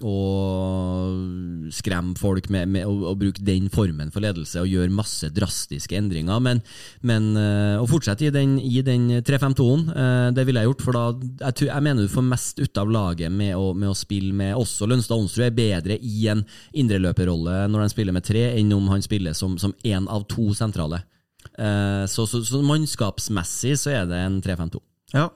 å, 0.05 0.17
skremme 1.73 2.17
folk 2.21 2.51
med, 2.53 2.69
med 2.77 2.85
å, 2.85 3.13
å, 3.13 3.17
bruke 3.19 3.45
den 3.47 3.71
formen 3.73 4.13
for 4.13 4.25
ledelse 4.25 4.61
og 4.61 4.71
gjøre 4.71 4.93
masse 4.93 5.33
drastiske 5.35 5.97
endringer, 5.97 6.45
men, 6.45 6.63
men 7.07 7.33
uh, 7.39 7.81
å 7.81 7.89
fortsette 7.89 8.29
i 8.29 8.35
den 8.35 8.59
i 8.67 8.83
den 8.85 9.09
3-5-2-en. 9.25 9.85
Eh, 9.95 10.29
det 10.37 10.45
ville 10.49 10.63
jeg 10.63 10.71
gjort, 10.71 10.85
for 10.85 10.97
da 10.97 11.05
jeg, 11.47 11.69
jeg, 11.69 11.85
mener 11.87 12.05
du 12.07 12.13
får 12.13 12.27
mest 12.27 12.61
ut 12.63 12.83
av 12.83 12.91
laget 12.91 13.33
med 13.33 13.55
å, 13.57 13.71
med 13.77 13.93
å 13.93 13.97
spille 13.97 14.35
med 14.37 14.57
også 14.59 14.89
Lønstad 14.91 15.19
Onsrud 15.19 15.47
er 15.47 15.57
bedre 15.57 15.99
i 16.03 16.27
en 16.33 16.45
indreløperrolle 16.77 17.67
når 17.71 17.87
han 17.87 17.93
spiller 17.93 18.17
med 18.17 18.27
tre, 18.27 18.49
enn 18.59 18.75
om 18.77 18.91
han 18.93 19.05
spiller 19.05 19.37
som 19.37 19.57
én 19.87 20.11
av 20.11 20.27
to 20.31 20.51
sentrale. 20.59 21.05
Eh, 21.55 22.05
så, 22.11 22.27
så, 22.27 22.43
så, 22.45 22.63
mannskapsmessig 22.67 23.77
så 23.81 23.93
er 24.01 24.07
det 24.11 24.23
en 24.23 24.41
3-5-2. 24.45 24.83
Ja, 25.15 25.29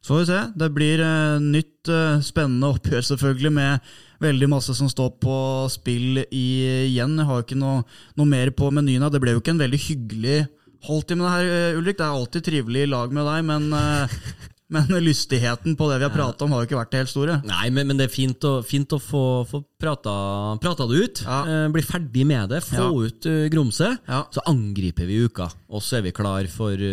så 0.00 0.14
får 0.14 0.20
vi 0.20 0.28
se. 0.28 0.42
Det 0.62 0.68
blir 0.74 1.00
uh, 1.02 1.40
nytt 1.42 1.90
uh, 1.90 2.20
spennende 2.24 2.70
oppgjør, 2.70 3.02
selvfølgelig, 3.10 3.50
med 3.52 3.88
veldig 4.22 4.48
masse 4.50 4.74
som 4.78 4.90
står 4.90 5.16
på 5.22 5.38
spill 5.74 6.22
i, 6.22 6.46
igjen. 6.86 7.18
Jeg 7.18 7.28
har 7.28 7.42
ikke 7.42 7.58
noe, 7.58 7.82
noe 8.18 8.30
mer 8.30 8.52
på 8.54 8.70
menyen. 8.74 9.08
Det 9.10 9.20
ble 9.22 9.34
jo 9.34 9.42
ikke 9.42 9.56
en 9.56 9.64
veldig 9.64 9.82
hyggelig 9.88 10.38
Holdt 10.86 11.10
i 11.10 11.16
med 11.18 11.26
det 11.26 11.32
her, 11.32 11.48
eh, 11.48 11.78
Ulrik. 11.78 11.98
Det 11.98 12.06
er 12.06 12.14
alltid 12.14 12.44
trivelig 12.46 12.84
i 12.86 12.92
lag 12.92 13.12
med 13.12 13.26
deg, 13.26 13.42
men, 13.48 13.72
eh, 13.74 14.14
men 14.74 14.92
lystigheten 15.02 15.74
på 15.76 15.88
det 15.90 15.98
vi 15.98 16.06
har 16.06 16.14
pratet 16.14 16.44
om, 16.44 16.52
har 16.54 16.62
jo 16.62 16.68
ikke 16.68 16.78
vært 16.78 16.92
det 16.92 17.00
helt 17.02 17.12
store. 17.12 17.38
Nei, 17.48 17.64
men, 17.74 17.88
men 17.88 17.98
det 17.98 18.06
er 18.06 18.14
fint 18.14 18.46
å, 18.46 18.58
fint 18.62 18.94
å 18.94 19.00
få, 19.02 19.24
få 19.48 19.62
prata, 19.80 20.14
prata, 20.62 20.86
det 20.86 21.02
ut. 21.02 21.22
Ja. 21.26 21.40
Eh, 21.42 21.66
bli 21.74 21.82
ferdig 21.82 22.26
med 22.28 22.54
det. 22.54 22.62
Få 22.68 22.84
ja. 22.84 23.08
ut 23.08 23.26
uh, 23.26 23.46
grumset. 23.50 24.04
Ja. 24.06 24.22
Så 24.34 24.44
angriper 24.46 25.08
vi 25.10 25.22
uka, 25.26 25.50
og 25.68 25.82
så 25.82 25.98
er 25.98 26.06
vi 26.06 26.14
klar 26.14 26.46
for, 26.52 26.86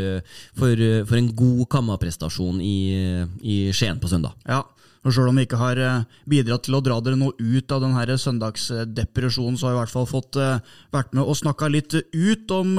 for, 0.58 0.86
for 1.06 1.22
en 1.22 1.34
god 1.38 1.66
kammerprestasjon 1.78 2.64
i, 2.66 2.78
i 3.46 3.60
Skien 3.76 4.02
på 4.02 4.10
søndag. 4.10 4.34
Ja, 4.50 4.64
og 5.06 5.14
Selv 5.16 5.30
om 5.30 5.38
vi 5.38 5.46
ikke 5.46 5.62
har 5.62 5.80
eh, 5.80 6.06
bidratt 6.28 6.66
til 6.66 6.76
å 6.78 6.84
dra 6.84 7.00
dere 7.04 7.20
noe 7.20 7.36
ut 7.38 7.72
av 7.72 7.84
denne 7.84 8.18
søndagsdepresjonen, 8.20 9.58
så 9.58 9.70
har 9.70 9.76
vi 9.76 9.78
i 9.78 9.82
hvert 9.84 9.94
fall 9.94 10.10
fått 10.10 10.40
eh, 10.42 10.64
vært 10.94 11.14
med 11.14 11.24
og 11.24 11.38
snakka 11.38 11.70
litt 11.72 11.94
ut 11.96 12.52
om 12.56 12.76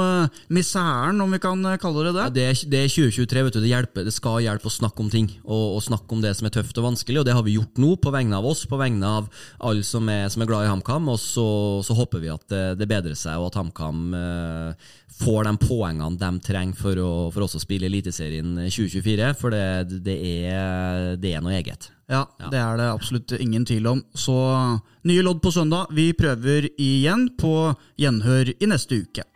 miseren, 0.53 0.77
misæren, 0.77 1.21
om 1.21 1.33
vi 1.33 1.41
kan 1.43 1.63
kalle 1.81 2.05
det 2.07 2.15
det. 2.17 2.25
Ja, 2.25 2.31
det, 2.31 2.45
er, 2.51 2.61
det, 2.71 2.81
er, 2.85 2.93
2023, 2.93 3.45
vet 3.47 3.57
du. 3.57 3.61
Det, 3.61 3.71
hjelper, 3.71 4.07
det, 4.07 4.15
skal 4.15 4.43
hjelpe 4.45 4.71
å 4.71 4.75
snakke 4.75 5.03
om 5.05 5.11
ting, 5.13 5.31
og, 5.45 5.77
og, 5.77 5.83
snakke 5.87 6.17
om 6.17 6.23
det 6.25 6.35
som 6.39 6.49
er 6.49 6.55
tøft 6.57 6.79
og 6.81 6.89
vanskelig. 6.91 7.21
Og 7.21 7.29
det 7.29 7.37
har 7.37 7.47
vi 7.47 7.57
gjort 7.57 7.81
nå, 7.83 7.95
på 8.03 8.13
vegne 8.15 8.39
av 8.39 8.47
oss, 8.49 8.67
på 8.69 8.81
vegne 8.81 9.13
av 9.21 9.31
alle 9.59 9.87
som 9.87 10.09
er, 10.13 10.29
som 10.33 10.43
er 10.43 10.51
glad 10.51 10.67
i 10.67 10.71
HamKam. 10.73 11.11
Og 11.13 11.21
så, 11.23 11.49
så, 11.87 11.97
håper 11.97 12.23
vi 12.25 12.33
at 12.33 12.47
det, 12.53 12.65
det 12.81 12.91
bedrer 12.91 13.19
seg, 13.19 13.41
og 13.41 13.51
at 13.51 13.61
HamKam 13.61 14.07
eh, 14.19 14.95
får 15.23 15.49
de 15.49 15.57
poengene 15.63 16.21
de 16.21 16.33
trenger 16.45 16.81
for, 16.81 17.03
å, 17.03 17.13
for 17.35 17.47
også 17.47 17.61
å 17.61 17.67
spille 17.67 17.91
Eliteserien 17.91 18.57
2024. 18.67 19.35
For 19.41 19.55
det, 19.55 20.01
det, 20.07 20.19
er, 20.47 21.15
er 21.17 21.45
noe 21.45 21.57
eget. 21.59 21.91
Ja, 22.07 22.23
det 22.39 22.59
er 22.59 22.77
det 22.79 22.91
absolutt 22.93 23.33
ingen 23.35 23.65
tvil 23.67 23.87
om. 23.91 24.03
Så 24.15 24.37
nye 25.03 25.25
lodd 25.27 25.41
på 25.43 25.51
søndag. 25.51 25.91
Vi 25.91 26.13
prøver 26.15 26.69
igjen 26.79 27.29
på 27.39 27.75
gjenhør 27.99 28.53
i 28.55 28.69
neste 28.71 29.03
uke. 29.03 29.27